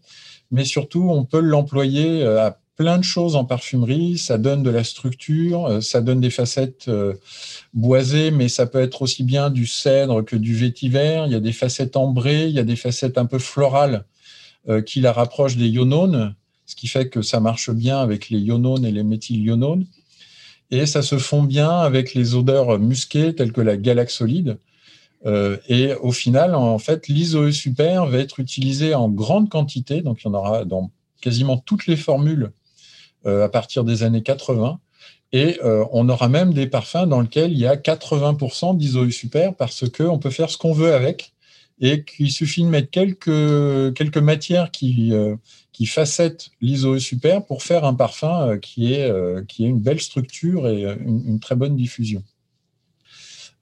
mais 0.51 0.65
surtout 0.65 1.09
on 1.09 1.23
peut 1.23 1.39
l'employer 1.39 2.25
à 2.25 2.59
plein 2.79 2.97
de 2.97 3.03
choses 3.03 3.35
en 3.35 3.43
parfumerie. 3.43 4.17
Ça 4.17 4.37
donne 4.37 4.63
de 4.63 4.69
la 4.69 4.85
structure, 4.85 5.83
ça 5.83 5.99
donne 5.99 6.21
des 6.21 6.29
facettes 6.29 6.89
boisées, 7.73 8.31
mais 8.31 8.47
ça 8.47 8.65
peut 8.67 8.79
être 8.79 9.01
aussi 9.01 9.23
bien 9.23 9.49
du 9.49 9.67
cèdre 9.67 10.23
que 10.23 10.37
du 10.37 10.55
vétiver. 10.55 11.23
Il 11.27 11.33
y 11.33 11.35
a 11.35 11.41
des 11.41 11.51
facettes 11.51 11.97
ambrées, 11.97 12.47
il 12.47 12.53
y 12.53 12.59
a 12.59 12.63
des 12.63 12.77
facettes 12.77 13.17
un 13.17 13.25
peu 13.25 13.37
florales 13.37 14.05
euh, 14.69 14.81
qui 14.81 15.01
la 15.01 15.11
rapproche 15.11 15.57
des 15.57 15.67
ionones, 15.67 16.35
ce 16.65 16.75
qui 16.75 16.87
fait 16.87 17.09
que 17.09 17.21
ça 17.21 17.39
marche 17.39 17.69
bien 17.69 17.99
avec 17.99 18.29
les 18.29 18.39
ionones 18.39 18.85
et 18.85 18.91
les 18.91 19.03
méthylionones. 19.03 19.85
Et 20.69 20.85
ça 20.85 21.01
se 21.01 21.17
fond 21.17 21.43
bien 21.43 21.69
avec 21.69 22.13
les 22.13 22.35
odeurs 22.35 22.77
musquées 22.77 23.33
telles 23.33 23.51
que 23.51 23.61
la 23.61 23.77
galaxolide. 23.77 24.57
Euh, 25.25 25.57
et 25.67 25.93
au 25.95 26.11
final, 26.11 26.55
en 26.55 26.77
fait, 26.77 27.07
l'isoe 27.07 27.51
super 27.51 28.05
va 28.05 28.19
être 28.19 28.39
utilisé 28.39 28.93
en 28.93 29.09
grande 29.09 29.49
quantité, 29.49 30.01
donc 30.01 30.21
il 30.21 30.27
y 30.27 30.29
en 30.29 30.33
aura 30.33 30.65
dans 30.65 30.91
quasiment 31.19 31.57
toutes 31.57 31.87
les 31.87 31.97
formules 31.97 32.43
euh, 32.43 32.58
à 33.25 33.49
partir 33.49 33.83
des 33.83 34.03
années 34.03 34.23
80. 34.23 34.79
Et 35.31 35.59
on 35.63 36.09
aura 36.09 36.29
même 36.29 36.53
des 36.53 36.67
parfums 36.67 37.07
dans 37.07 37.21
lesquels 37.21 37.51
il 37.51 37.59
y 37.59 37.67
a 37.67 37.75
80% 37.75 38.77
d'isoe 38.77 39.11
super 39.11 39.55
parce 39.55 39.89
qu'on 39.89 40.19
peut 40.19 40.31
faire 40.31 40.49
ce 40.49 40.57
qu'on 40.57 40.73
veut 40.73 40.93
avec 40.93 41.33
et 41.81 42.03
qu'il 42.03 42.31
suffit 42.31 42.63
de 42.63 42.67
mettre 42.67 42.89
quelques, 42.91 43.93
quelques 43.95 44.17
matières 44.17 44.71
qui, 44.71 45.13
euh, 45.13 45.35
qui 45.71 45.85
facettent 45.85 46.51
l'isoe 46.61 46.99
super 46.99 47.45
pour 47.45 47.63
faire 47.63 47.85
un 47.85 47.93
parfum 47.93 48.47
euh, 48.47 48.57
qui 48.57 48.93
est, 48.93 49.09
euh, 49.09 49.43
qui 49.47 49.65
est 49.65 49.69
une 49.69 49.79
belle 49.79 50.01
structure 50.01 50.67
et 50.67 50.83
une, 50.83 51.39
très 51.39 51.55
bonne 51.55 51.75
diffusion. 51.75 52.23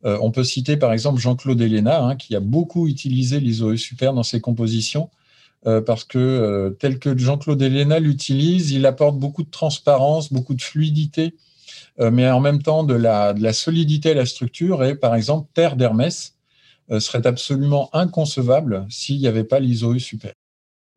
on 0.03 0.31
peut 0.31 0.43
citer 0.43 0.77
par 0.77 0.93
exemple 0.93 1.19
Jean-Claude 1.19 1.59
Elena, 1.61 2.03
hein, 2.03 2.15
qui 2.15 2.35
a 2.35 2.39
beaucoup 2.39 2.87
utilisé 2.87 3.39
l'isoe 3.39 3.77
super 3.77 4.13
dans 4.13 4.23
ses 4.23 4.39
compositions, 4.41 5.09
parce 5.63 6.05
que 6.05 6.75
tel 6.79 6.97
que 6.99 7.17
Jean-Claude 7.17 7.61
Elena 7.61 7.99
l'utilise, 7.99 8.71
il 8.71 8.85
apporte 8.85 9.17
beaucoup 9.17 9.43
de 9.43 9.49
transparence, 9.49 10.31
beaucoup 10.31 10.53
de 10.53 10.61
fluidité, 10.61 11.35
mais 11.99 12.29
en 12.29 12.39
même 12.39 12.61
temps 12.61 12.83
de 12.83 12.93
la, 12.93 13.53
solidité 13.53 14.11
à 14.11 14.13
la 14.13 14.25
structure. 14.25 14.83
Et 14.85 14.95
par 14.95 15.13
exemple, 15.13 15.49
Terre 15.53 15.75
d'Hermès, 15.75 16.37
euh, 16.89 17.01
serait 17.01 17.27
absolument 17.27 17.89
inconcevable 17.91 18.85
s'il 18.89 19.19
n'y 19.19 19.27
avait 19.27 19.43
pas 19.43 19.59
l'ISOE 19.59 19.99
super. 19.99 20.31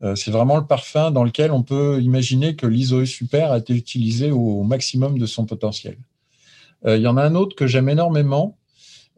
Euh, 0.05 0.14
c'est 0.14 0.31
vraiment 0.31 0.57
le 0.57 0.64
parfum 0.64 1.11
dans 1.11 1.25
lequel 1.25 1.51
on 1.51 1.64
peut 1.64 2.01
imaginer 2.01 2.55
que 2.55 2.68
l'ISOE 2.68 3.07
super 3.07 3.51
a 3.51 3.59
été 3.59 3.75
utilisé 3.75 4.31
au 4.31 4.62
maximum 4.62 5.18
de 5.18 5.27
son 5.27 5.46
potentiel. 5.46 5.96
Euh, 6.87 6.96
il 6.96 7.03
y 7.03 7.09
en 7.09 7.16
a 7.16 7.25
un 7.25 7.35
autre 7.35 7.57
que 7.57 7.66
j'aime 7.66 7.88
énormément, 7.88 8.57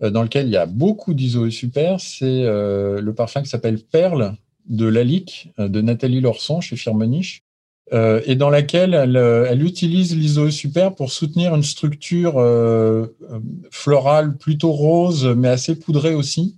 dans 0.01 0.23
lequel 0.23 0.47
il 0.47 0.53
y 0.53 0.57
a 0.57 0.67
beaucoup 0.67 1.15
d'ISOE 1.15 1.51
super, 1.51 2.01
c'est 2.01 2.43
le 2.43 3.13
parfum 3.15 3.41
qui 3.41 3.49
s'appelle 3.49 3.79
Perle 3.79 4.35
de 4.69 4.87
Lalique 4.87 5.51
de 5.59 5.81
Nathalie 5.81 6.21
Lorson 6.21 6.61
chez 6.61 6.77
Firmenich, 6.77 7.43
et 7.93 8.37
dans 8.37 8.49
laquelle 8.49 8.95
elle, 8.95 9.17
elle 9.17 9.63
utilise 9.63 10.17
l'ISOE 10.17 10.51
super 10.51 10.95
pour 10.95 11.13
soutenir 11.13 11.55
une 11.55 11.63
structure 11.63 12.35
florale 13.71 14.39
plutôt 14.39 14.73
rose, 14.73 15.27
mais 15.27 15.49
assez 15.49 15.79
poudrée 15.79 16.15
aussi, 16.15 16.57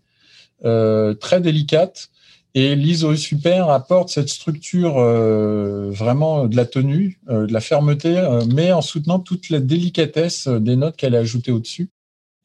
euh, 0.65 1.15
très 1.15 1.41
délicate. 1.41 2.11
Et 2.55 2.77
l'ISO 2.77 3.17
Super 3.17 3.69
apporte 3.69 4.11
cette 4.11 4.29
structure 4.29 4.99
euh, 4.99 5.91
vraiment 5.91 6.47
de 6.47 6.57
la 6.57 6.65
tenue, 6.65 7.19
euh, 7.29 7.47
de 7.47 7.53
la 7.53 7.61
fermeté, 7.61 8.23
mais 8.55 8.73
en 8.73 8.81
soutenant 8.81 9.19
toute 9.19 9.51
la 9.51 9.59
délicatesse 9.61 10.47
des 10.47 10.77
notes 10.77 10.97
qu'elle 10.97 11.17
a 11.17 11.19
ajoutées 11.19 11.51
au-dessus. 11.51 11.91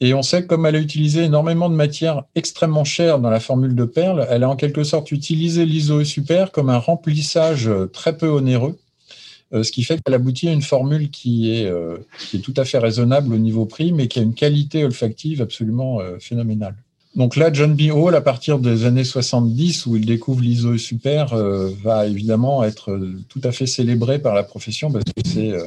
Et 0.01 0.13
on 0.13 0.21
sait 0.21 0.43
que 0.43 0.47
comme 0.47 0.65
elle 0.65 0.75
a 0.75 0.79
utilisé 0.79 1.23
énormément 1.23 1.69
de 1.69 1.75
matières 1.75 2.23
extrêmement 2.35 2.85
chères 2.85 3.19
dans 3.19 3.29
la 3.29 3.39
formule 3.39 3.75
de 3.75 3.83
perles, 3.83 4.25
elle 4.29 4.43
a 4.43 4.49
en 4.49 4.55
quelque 4.55 4.83
sorte 4.83 5.11
utilisé 5.11 5.65
l'ISO 5.65 6.03
Super 6.03 6.51
comme 6.51 6.69
un 6.69 6.77
remplissage 6.77 7.69
très 7.91 8.15
peu 8.15 8.29
onéreux, 8.29 8.79
ce 9.51 9.69
qui 9.71 9.83
fait 9.83 9.99
qu'elle 10.01 10.13
aboutit 10.13 10.47
à 10.47 10.53
une 10.53 10.61
formule 10.61 11.09
qui 11.09 11.51
est, 11.51 11.69
qui 12.29 12.37
est 12.37 12.39
tout 12.39 12.53
à 12.55 12.63
fait 12.63 12.77
raisonnable 12.77 13.33
au 13.33 13.37
niveau 13.39 13.65
prix, 13.65 13.91
mais 13.91 14.07
qui 14.07 14.19
a 14.19 14.21
une 14.21 14.35
qualité 14.35 14.85
olfactive 14.85 15.41
absolument 15.41 15.99
phénoménale. 16.21 16.75
Donc 17.15 17.35
là, 17.35 17.51
John 17.51 17.75
B. 17.75 17.91
Hall, 17.91 18.15
à 18.15 18.21
partir 18.21 18.59
des 18.59 18.85
années 18.85 19.03
70, 19.03 19.87
où 19.87 19.95
il 19.95 20.05
découvre 20.05 20.41
l'ISO 20.41 20.77
super, 20.77 21.33
euh, 21.33 21.69
va 21.83 22.05
évidemment 22.05 22.63
être 22.63 22.91
euh, 22.91 23.19
tout 23.29 23.41
à 23.43 23.51
fait 23.51 23.65
célébré 23.65 24.19
par 24.19 24.35
la 24.35 24.43
profession 24.43 24.91
parce 24.91 25.05
que 25.05 25.21
c'est 25.25 25.51
euh, 25.51 25.65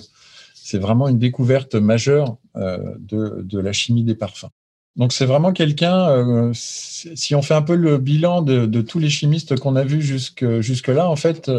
c'est 0.55 0.79
vraiment 0.79 1.09
une 1.09 1.19
découverte 1.19 1.75
majeure 1.75 2.37
de, 2.55 3.43
de, 3.43 3.59
la 3.59 3.73
chimie 3.73 4.05
des 4.05 4.15
parfums. 4.15 4.51
Donc 4.97 5.13
c'est 5.15 5.25
vraiment 5.25 5.53
quelqu'un, 5.53 6.51
si 6.53 7.35
on 7.35 7.41
fait 7.41 7.55
un 7.55 7.63
peu 7.63 7.75
le 7.75 7.97
bilan 7.97 8.43
de, 8.43 8.81
tous 8.83 8.99
les 8.99 9.09
chimistes 9.09 9.59
qu'on 9.59 9.75
a 9.77 9.85
vus 9.85 10.03
jusque, 10.03 10.61
jusque-là, 10.61 11.09
en 11.09 11.17
fait, 11.17 11.51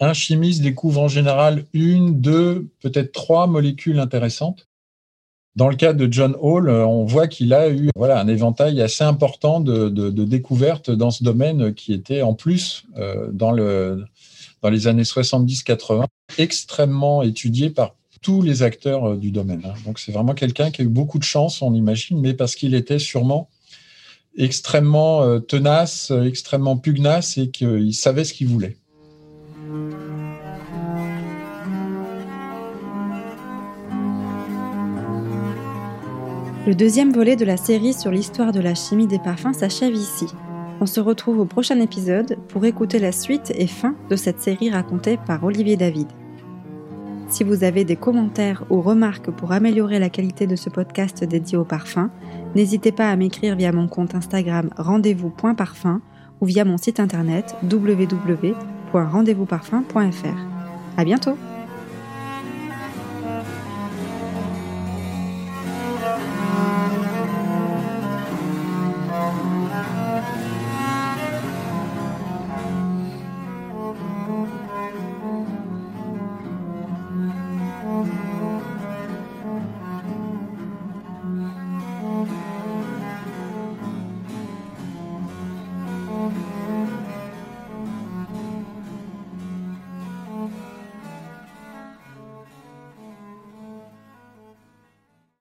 un 0.00 0.12
chimiste 0.14 0.62
découvre 0.62 1.02
en 1.02 1.08
général 1.08 1.64
une, 1.72 2.20
deux, 2.20 2.68
peut-être 2.80 3.12
trois 3.12 3.46
molécules 3.46 4.00
intéressantes. 4.00 4.66
Dans 5.56 5.68
le 5.68 5.76
cas 5.76 5.92
de 5.92 6.10
John 6.10 6.36
Hall, 6.40 6.68
euh, 6.68 6.86
on 6.86 7.04
voit 7.04 7.26
qu'il 7.26 7.52
a 7.52 7.68
eu 7.68 7.90
voilà, 7.96 8.20
un 8.20 8.28
éventail 8.28 8.80
assez 8.80 9.04
important 9.04 9.60
de, 9.60 9.88
découvertes 10.24 10.90
dans 10.90 11.10
ce 11.10 11.24
domaine 11.24 11.74
qui 11.74 11.92
était 11.92 12.22
en 12.22 12.34
plus 12.34 12.84
euh, 12.96 13.28
dans, 13.32 13.50
le, 13.50 14.04
dans 14.62 14.70
les 14.70 14.86
années 14.86 15.02
70-80 15.02 16.04
extrêmement 16.38 17.22
étudié 17.22 17.70
par 17.70 17.96
tous 18.22 18.42
les 18.42 18.62
acteurs 18.62 19.10
euh, 19.10 19.16
du 19.16 19.30
domaine. 19.30 19.62
Hein. 19.64 19.74
Donc 19.84 19.98
c'est 19.98 20.12
vraiment 20.12 20.34
quelqu'un 20.34 20.70
qui 20.70 20.82
a 20.82 20.84
eu 20.84 20.88
beaucoup 20.88 21.18
de 21.18 21.24
chance, 21.24 21.62
on 21.62 21.74
imagine, 21.74 22.20
mais 22.20 22.34
parce 22.34 22.54
qu'il 22.54 22.74
était 22.74 22.98
sûrement 22.98 23.48
extrêmement 24.36 25.40
tenace, 25.40 26.12
extrêmement 26.24 26.76
pugnace 26.76 27.36
et 27.36 27.50
qu'il 27.50 27.92
savait 27.92 28.24
ce 28.24 28.32
qu'il 28.32 28.46
voulait. 28.46 28.76
Le 36.66 36.74
deuxième 36.74 37.10
volet 37.10 37.36
de 37.36 37.44
la 37.44 37.56
série 37.56 37.94
sur 37.94 38.10
l'histoire 38.10 38.52
de 38.52 38.60
la 38.60 38.74
chimie 38.74 39.06
des 39.06 39.18
parfums 39.18 39.54
s'achève 39.54 39.94
ici. 39.94 40.26
On 40.80 40.86
se 40.86 41.00
retrouve 41.00 41.38
au 41.40 41.46
prochain 41.46 41.80
épisode 41.80 42.36
pour 42.48 42.64
écouter 42.64 42.98
la 42.98 43.12
suite 43.12 43.50
et 43.56 43.66
fin 43.66 43.96
de 44.08 44.14
cette 44.14 44.40
série 44.40 44.70
racontée 44.70 45.18
par 45.26 45.42
Olivier 45.42 45.76
David. 45.76 46.06
Si 47.30 47.44
vous 47.44 47.62
avez 47.62 47.84
des 47.84 47.96
commentaires 47.96 48.64
ou 48.70 48.80
remarques 48.82 49.30
pour 49.30 49.52
améliorer 49.52 50.00
la 50.00 50.10
qualité 50.10 50.48
de 50.48 50.56
ce 50.56 50.68
podcast 50.68 51.22
dédié 51.24 51.56
aux 51.56 51.64
parfums, 51.64 52.10
n'hésitez 52.56 52.90
pas 52.90 53.08
à 53.08 53.14
m'écrire 53.14 53.54
via 53.54 53.70
mon 53.70 53.86
compte 53.86 54.16
Instagram 54.16 54.70
rendez-vous.parfum 54.76 56.00
ou 56.40 56.46
via 56.46 56.64
mon 56.64 56.76
site 56.76 56.98
internet 56.98 57.54
www.rendezvousparfum.fr. 57.62 60.38
À 60.96 61.04
bientôt! 61.04 61.36